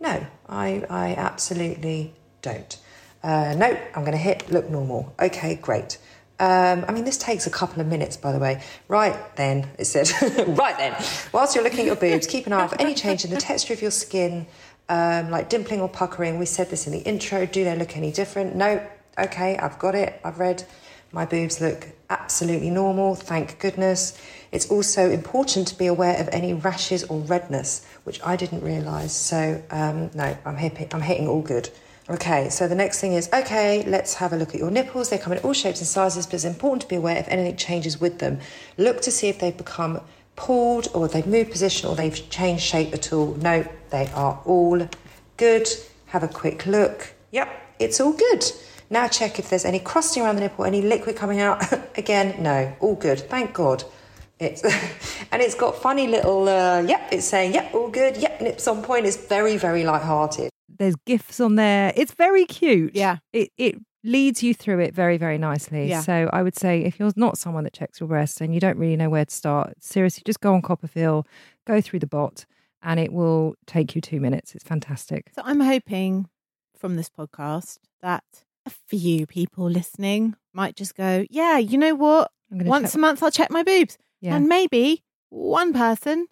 No, 0.00 0.26
I, 0.46 0.84
I 0.90 1.14
absolutely 1.14 2.12
don't. 2.42 2.78
Uh, 3.22 3.54
no, 3.56 3.68
I'm 3.94 4.02
going 4.02 4.12
to 4.12 4.18
hit 4.18 4.50
look 4.50 4.68
normal. 4.68 5.14
Okay, 5.18 5.54
great. 5.54 5.96
Um, 6.42 6.84
I 6.88 6.92
mean, 6.92 7.04
this 7.04 7.18
takes 7.18 7.46
a 7.46 7.50
couple 7.50 7.80
of 7.80 7.86
minutes, 7.86 8.16
by 8.16 8.32
the 8.32 8.40
way. 8.40 8.60
Right 8.88 9.16
then, 9.36 9.68
it 9.78 9.84
said, 9.84 10.10
right 10.48 10.76
then, 10.76 10.92
whilst 11.32 11.54
you're 11.54 11.62
looking 11.62 11.80
at 11.80 11.86
your 11.86 11.94
boobs, 11.94 12.26
keep 12.26 12.48
an 12.48 12.52
eye 12.52 12.62
out 12.62 12.70
for 12.70 12.80
any 12.80 12.94
change 12.94 13.24
in 13.24 13.30
the 13.30 13.40
texture 13.40 13.72
of 13.72 13.80
your 13.80 13.92
skin, 13.92 14.46
um, 14.88 15.30
like 15.30 15.48
dimpling 15.48 15.78
or 15.78 15.88
puckering. 15.88 16.40
We 16.40 16.46
said 16.46 16.68
this 16.68 16.88
in 16.88 16.92
the 16.92 16.98
intro. 16.98 17.46
Do 17.46 17.62
they 17.62 17.76
look 17.76 17.96
any 17.96 18.10
different? 18.10 18.56
No. 18.56 18.84
Okay, 19.16 19.56
I've 19.56 19.78
got 19.78 19.94
it. 19.94 20.20
I've 20.24 20.40
read. 20.40 20.64
My 21.12 21.26
boobs 21.26 21.60
look 21.60 21.86
absolutely 22.08 22.70
normal, 22.70 23.14
thank 23.14 23.58
goodness. 23.58 24.18
It's 24.50 24.70
also 24.70 25.10
important 25.10 25.68
to 25.68 25.76
be 25.76 25.86
aware 25.86 26.18
of 26.18 26.28
any 26.32 26.54
rashes 26.54 27.04
or 27.04 27.20
redness, 27.20 27.86
which 28.04 28.18
I 28.24 28.34
didn't 28.34 28.62
realise. 28.62 29.12
So, 29.12 29.62
um, 29.70 30.10
no, 30.14 30.36
I'm, 30.46 30.56
hip- 30.56 30.94
I'm 30.94 31.02
hitting 31.02 31.28
all 31.28 31.42
good. 31.42 31.68
Okay, 32.10 32.48
so 32.48 32.66
the 32.66 32.74
next 32.74 33.00
thing 33.00 33.12
is 33.12 33.28
okay, 33.32 33.84
let's 33.84 34.14
have 34.14 34.32
a 34.32 34.36
look 34.36 34.54
at 34.54 34.56
your 34.56 34.72
nipples. 34.72 35.08
They 35.08 35.18
come 35.18 35.32
in 35.32 35.38
all 35.40 35.52
shapes 35.52 35.78
and 35.78 35.86
sizes, 35.86 36.26
but 36.26 36.34
it's 36.34 36.44
important 36.44 36.82
to 36.82 36.88
be 36.88 36.96
aware 36.96 37.16
if 37.16 37.28
anything 37.28 37.56
changes 37.56 38.00
with 38.00 38.18
them. 38.18 38.40
Look 38.76 39.00
to 39.02 39.12
see 39.12 39.28
if 39.28 39.38
they've 39.38 39.56
become 39.56 40.00
pulled 40.34 40.88
or 40.94 41.06
they've 41.06 41.26
moved 41.26 41.52
position 41.52 41.88
or 41.88 41.94
they've 41.94 42.28
changed 42.28 42.64
shape 42.64 42.92
at 42.92 43.12
all. 43.12 43.34
No, 43.34 43.64
they 43.90 44.08
are 44.14 44.40
all 44.44 44.88
good. 45.36 45.68
Have 46.06 46.24
a 46.24 46.28
quick 46.28 46.66
look. 46.66 47.14
Yep, 47.30 47.48
it's 47.78 48.00
all 48.00 48.12
good. 48.12 48.44
Now 48.90 49.06
check 49.06 49.38
if 49.38 49.48
there's 49.48 49.64
any 49.64 49.78
crusting 49.78 50.24
around 50.24 50.36
the 50.36 50.42
nipple, 50.42 50.64
any 50.64 50.82
liquid 50.82 51.14
coming 51.14 51.40
out. 51.40 51.62
Again, 51.96 52.42
no, 52.42 52.74
all 52.80 52.96
good. 52.96 53.20
Thank 53.20 53.54
God. 53.54 53.84
It's 54.40 54.64
and 55.32 55.40
it's 55.40 55.54
got 55.54 55.76
funny 55.76 56.08
little. 56.08 56.48
Uh, 56.48 56.82
yep, 56.82 57.10
it's 57.12 57.26
saying 57.26 57.54
yep, 57.54 57.72
all 57.72 57.88
good. 57.88 58.16
Yep, 58.16 58.40
nips 58.40 58.66
on 58.66 58.82
point. 58.82 59.06
It's 59.06 59.16
very 59.16 59.56
very 59.56 59.84
light-hearted. 59.84 60.51
There's 60.78 60.96
gifts 61.06 61.40
on 61.40 61.56
there. 61.56 61.92
It's 61.96 62.12
very 62.14 62.44
cute. 62.44 62.94
Yeah. 62.94 63.18
It 63.32 63.50
it 63.56 63.76
leads 64.04 64.42
you 64.42 64.52
through 64.52 64.80
it 64.80 64.94
very 64.94 65.16
very 65.16 65.38
nicely. 65.38 65.88
Yeah. 65.88 66.00
So 66.00 66.28
I 66.32 66.42
would 66.42 66.56
say 66.56 66.82
if 66.84 66.98
you're 66.98 67.12
not 67.16 67.38
someone 67.38 67.64
that 67.64 67.72
checks 67.72 68.00
your 68.00 68.08
breasts 68.08 68.40
and 68.40 68.52
you 68.52 68.60
don't 68.60 68.78
really 68.78 68.96
know 68.96 69.10
where 69.10 69.24
to 69.24 69.34
start, 69.34 69.74
seriously, 69.80 70.22
just 70.26 70.40
go 70.40 70.54
on 70.54 70.62
CoppaFeel, 70.62 71.24
go 71.66 71.80
through 71.80 72.00
the 72.00 72.06
bot, 72.06 72.44
and 72.82 72.98
it 72.98 73.12
will 73.12 73.54
take 73.66 73.94
you 73.94 74.00
two 74.00 74.20
minutes. 74.20 74.54
It's 74.54 74.64
fantastic. 74.64 75.30
So 75.34 75.42
I'm 75.44 75.60
hoping 75.60 76.28
from 76.76 76.96
this 76.96 77.08
podcast 77.08 77.78
that 78.00 78.24
a 78.66 78.70
few 78.70 79.26
people 79.26 79.68
listening 79.70 80.34
might 80.52 80.76
just 80.76 80.94
go, 80.96 81.24
yeah, 81.30 81.58
you 81.58 81.78
know 81.78 81.94
what? 81.94 82.30
Once 82.50 82.90
check- 82.90 82.94
a 82.96 82.98
month, 82.98 83.22
I'll 83.22 83.30
check 83.30 83.50
my 83.50 83.62
boobs. 83.62 83.98
Yeah. 84.20 84.34
And 84.36 84.48
maybe 84.48 85.04
one 85.30 85.72
person 85.72 86.26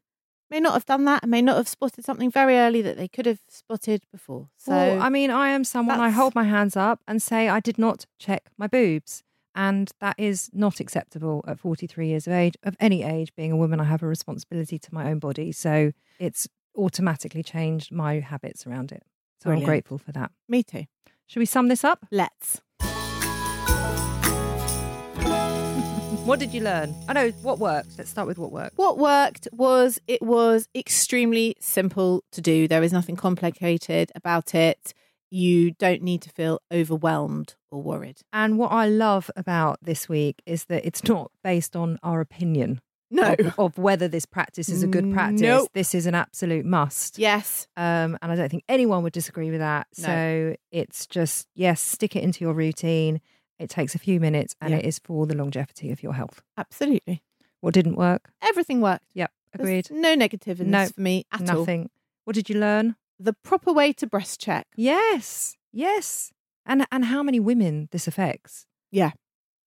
may 0.51 0.61
not 0.61 0.73
have 0.75 0.87
done 0.87 1.05
that 1.05 1.23
and 1.23 1.31
may 1.31 1.43
not 1.43 1.57
have 1.57 1.69
spotted 1.69 2.05
something 2.05 2.31
very 2.31 2.57
early 2.57 2.83
that 2.83 2.97
they 2.97 3.09
could 3.09 3.27
have 3.27 3.41
spotted 3.49 4.05
before. 4.13 4.49
So, 4.57 4.73
well, 4.73 5.03
I 5.03 5.09
mean, 5.09 5.31
I 5.31 5.51
am 5.51 5.65
someone. 5.65 6.01
I 6.01 6.11
hold 6.11 6.35
my 6.35 6.45
hands 6.45 6.77
up 6.77 7.01
and 7.07 7.23
say 7.23 7.49
I 7.49 7.61
did 7.61 7.79
not 7.79 8.07
check 8.19 8.51
my 8.59 8.67
boobs, 8.67 9.23
and 9.55 9.91
that 10.01 10.17
is 10.19 10.51
not 10.53 10.81
acceptable 10.81 11.45
at 11.47 11.59
43 11.59 12.09
years 12.09 12.27
of 12.27 12.33
age. 12.33 12.55
Of 12.63 12.77
any 12.81 13.03
age, 13.03 13.35
being 13.37 13.53
a 13.53 13.57
woman, 13.57 13.81
I 13.81 13.85
have 13.85 14.03
a 14.03 14.07
responsibility 14.07 14.79
to 14.79 14.95
my 14.95 15.11
own 15.11 15.19
body, 15.19 15.53
so 15.53 15.93
it's 16.19 16.49
automatically 16.77 17.43
changed 17.43 17.93
my 17.93 18.21
habits 18.21 18.67
around 18.67 18.93
it. 18.93 19.03
So 19.43 19.45
Brilliant. 19.45 19.65
I'm 19.65 19.69
grateful 19.69 19.99
for 19.99 20.13
that. 20.13 20.33
me 20.49 20.63
too. 20.63 20.85
Should 21.27 21.41
we 21.41 21.47
sum 21.47 21.69
this 21.69 21.85
up? 21.85 22.07
Let's. 22.11 22.61
What 26.25 26.39
did 26.39 26.55
you 26.55 26.61
learn? 26.61 26.95
I 27.09 27.13
know 27.13 27.31
what 27.43 27.59
worked. 27.59 27.99
Let's 27.99 28.11
start 28.11 28.29
with 28.29 28.39
what 28.39 28.53
worked. 28.53 28.77
What 28.79 28.99
worked 28.99 29.49
was 29.53 30.01
it 30.07 30.23
was 30.23 30.69
extremely 30.77 31.57
simple 31.61 32.23
to 32.33 32.41
do. 32.41 32.69
There 32.69 32.83
is 32.85 32.93
nothing 32.93 33.17
complicated 33.17 34.13
about 34.15 34.55
it. 34.55 34.95
You 35.31 35.73
don't 35.73 36.03
need 36.03 36.23
to 36.23 36.31
feel 36.31 36.61
overwhelmed 36.73 37.57
or 37.73 37.83
worried. 37.83 38.19
And 38.33 38.59
what 38.59 38.71
I 38.71 38.87
love 38.89 39.29
about 39.35 39.79
this 39.83 40.09
week 40.09 40.41
is 40.47 40.67
that 40.67 40.85
it's 40.87 41.03
not 41.05 41.33
based 41.43 41.75
on 41.75 41.99
our 42.03 42.21
opinion 42.21 42.81
No. 43.11 43.35
of, 43.39 43.59
of 43.59 43.79
whether 43.79 44.07
this 44.07 44.27
practice 44.27 44.69
is 44.69 44.85
a 44.85 44.89
good 44.89 45.13
practice. 45.13 45.41
Nope. 45.41 45.71
This 45.73 45.95
is 45.97 46.07
an 46.07 46.15
absolute 46.15 46.65
must. 46.65 47.19
Yes. 47.19 47.67
Um, 47.77 48.17
and 48.23 48.31
I 48.31 48.37
don't 48.37 48.49
think 48.51 48.65
anyone 48.69 49.03
would 49.03 49.13
disagree 49.13 49.51
with 49.51 49.61
that. 49.61 49.89
No. 49.99 50.05
So 50.05 50.57
it's 50.71 51.07
just, 51.07 51.49
yes, 51.57 51.81
stick 51.81 52.15
it 52.15 52.23
into 52.23 52.45
your 52.45 52.55
routine. 52.55 53.21
It 53.61 53.71
takes 53.71 53.95
a 53.95 53.99
few 53.99 54.19
minutes 54.21 54.57
and 54.61 54.71
Yeah. 54.71 54.79
it 54.79 54.87
is 54.87 54.99
for 54.99 55.27
the 55.27 55.37
longevity 55.37 55.91
of 55.93 56.03
your 56.03 56.15
health. 56.15 56.43
Absolutely. 56.57 57.23
What 57.61 57.75
didn't 57.75 57.97
work? 57.97 58.31
Everything 58.43 58.81
worked. 58.81 59.05
Yep, 59.15 59.31
There's 59.53 59.69
agreed. 59.69 59.89
no 59.91 60.15
negative 60.15 60.61
in 60.61 60.71
No, 60.71 60.81
this 60.81 60.93
for 60.93 61.01
me 61.03 61.25
at 61.31 61.49
all. 61.51 61.59
Nothing. 61.61 61.91
What 62.25 62.35
did 62.35 62.49
you 62.49 62.59
learn? 62.59 62.97
The 63.19 63.35
proper 63.35 63.73
way 63.73 63.93
to 63.95 64.07
breast 64.07 64.41
check. 64.41 64.67
Yes, 64.77 65.57
yes. 65.73 66.33
And 66.65 66.87
and 66.91 67.05
how 67.07 67.23
many 67.23 67.39
women 67.39 67.89
this 67.93 68.09
affects? 68.09 68.67
Yeah. 68.91 69.13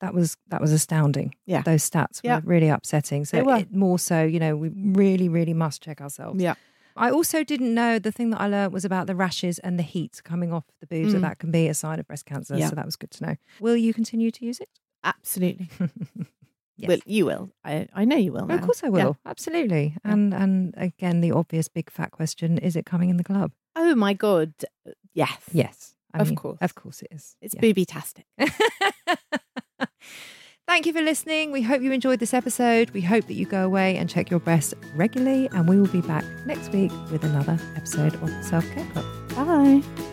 That 0.01 0.13
was 0.13 0.37
that 0.47 0.59
was 0.59 0.71
astounding. 0.71 1.35
Yeah. 1.45 1.61
Those 1.61 1.87
stats 1.87 2.19
Yeah. 2.23 2.37
were 2.37 2.41
really 2.45 2.69
upsetting. 2.69 3.25
So 3.25 3.37
it- 3.57 3.71
more 3.71 3.99
so, 3.99 4.23
you 4.23 4.39
know, 4.39 4.55
we 4.57 4.69
really, 4.69 5.29
really 5.29 5.53
must 5.53 5.83
check 5.83 6.01
ourselves. 6.01 6.41
Yeah. 6.41 6.55
I 6.95 7.09
also 7.09 7.43
didn't 7.43 7.73
know 7.73 7.99
the 7.99 8.11
thing 8.11 8.29
that 8.31 8.41
I 8.41 8.47
learned 8.47 8.73
was 8.73 8.85
about 8.85 9.07
the 9.07 9.15
rashes 9.15 9.59
and 9.59 9.77
the 9.79 9.83
heat 9.83 10.21
coming 10.23 10.51
off 10.53 10.65
the 10.79 10.87
boobs, 10.87 11.13
that 11.13 11.19
Mm. 11.19 11.21
that 11.21 11.39
can 11.39 11.51
be 11.51 11.67
a 11.67 11.73
sign 11.73 11.99
of 11.99 12.07
breast 12.07 12.25
cancer. 12.25 12.55
Yeah. 12.57 12.69
So 12.69 12.75
that 12.75 12.85
was 12.85 12.95
good 12.95 13.11
to 13.11 13.25
know. 13.25 13.35
Will 13.59 13.75
you 13.77 13.93
continue 13.93 14.31
to 14.31 14.45
use 14.45 14.59
it? 14.59 14.69
Absolutely. 15.03 15.69
Yes. 16.75 16.87
Well, 16.89 16.97
you 17.05 17.27
will. 17.27 17.51
I, 17.63 17.87
I 17.93 18.03
know 18.03 18.15
you 18.17 18.33
will. 18.33 18.51
of 18.51 18.61
course 18.61 18.83
I 18.83 18.87
Yeah. 18.87 18.91
will. 19.05 19.17
Absolutely. 19.27 19.95
And 20.03 20.33
and 20.33 20.73
again, 20.75 21.21
the 21.21 21.31
obvious 21.31 21.67
big 21.67 21.91
fat 21.91 22.09
question: 22.11 22.57
Is 22.57 22.75
it 22.75 22.83
coming 22.87 23.09
in 23.11 23.17
the 23.17 23.23
club? 23.23 23.51
Oh 23.75 23.93
my 23.93 24.13
God. 24.13 24.53
Yes. 25.13 25.37
Yes, 25.51 25.93
I 26.15 26.19
Of 26.21 26.29
mean, 26.29 26.35
course. 26.35 26.57
Of 26.61 26.73
course, 26.73 27.03
it 27.03 27.09
is. 27.11 27.35
It's 27.41 27.53
Yeah. 27.53 27.61
booby-tastic. 27.61 28.25
Thank 30.67 30.85
you 30.85 30.93
for 30.93 31.01
listening. 31.01 31.51
We 31.51 31.61
hope 31.61 31.81
you 31.81 31.91
enjoyed 31.91 32.19
this 32.19 32.33
episode. 32.33 32.89
We 32.91 33.01
hope 33.01 33.27
that 33.27 33.33
you 33.33 33.45
go 33.45 33.65
away 33.65 33.97
and 33.97 34.09
check 34.09 34.31
your 34.31 34.39
breasts 34.39 34.73
regularly, 34.95 35.49
and 35.51 35.67
we 35.67 35.77
will 35.77 35.87
be 35.87 36.01
back 36.01 36.23
next 36.45 36.71
week 36.71 36.91
with 37.11 37.23
another 37.23 37.59
episode 37.75 38.15
of 38.15 38.29
Self 38.43 38.65
Care 38.71 38.85
Club. 38.93 39.05
Bye. 39.35 40.12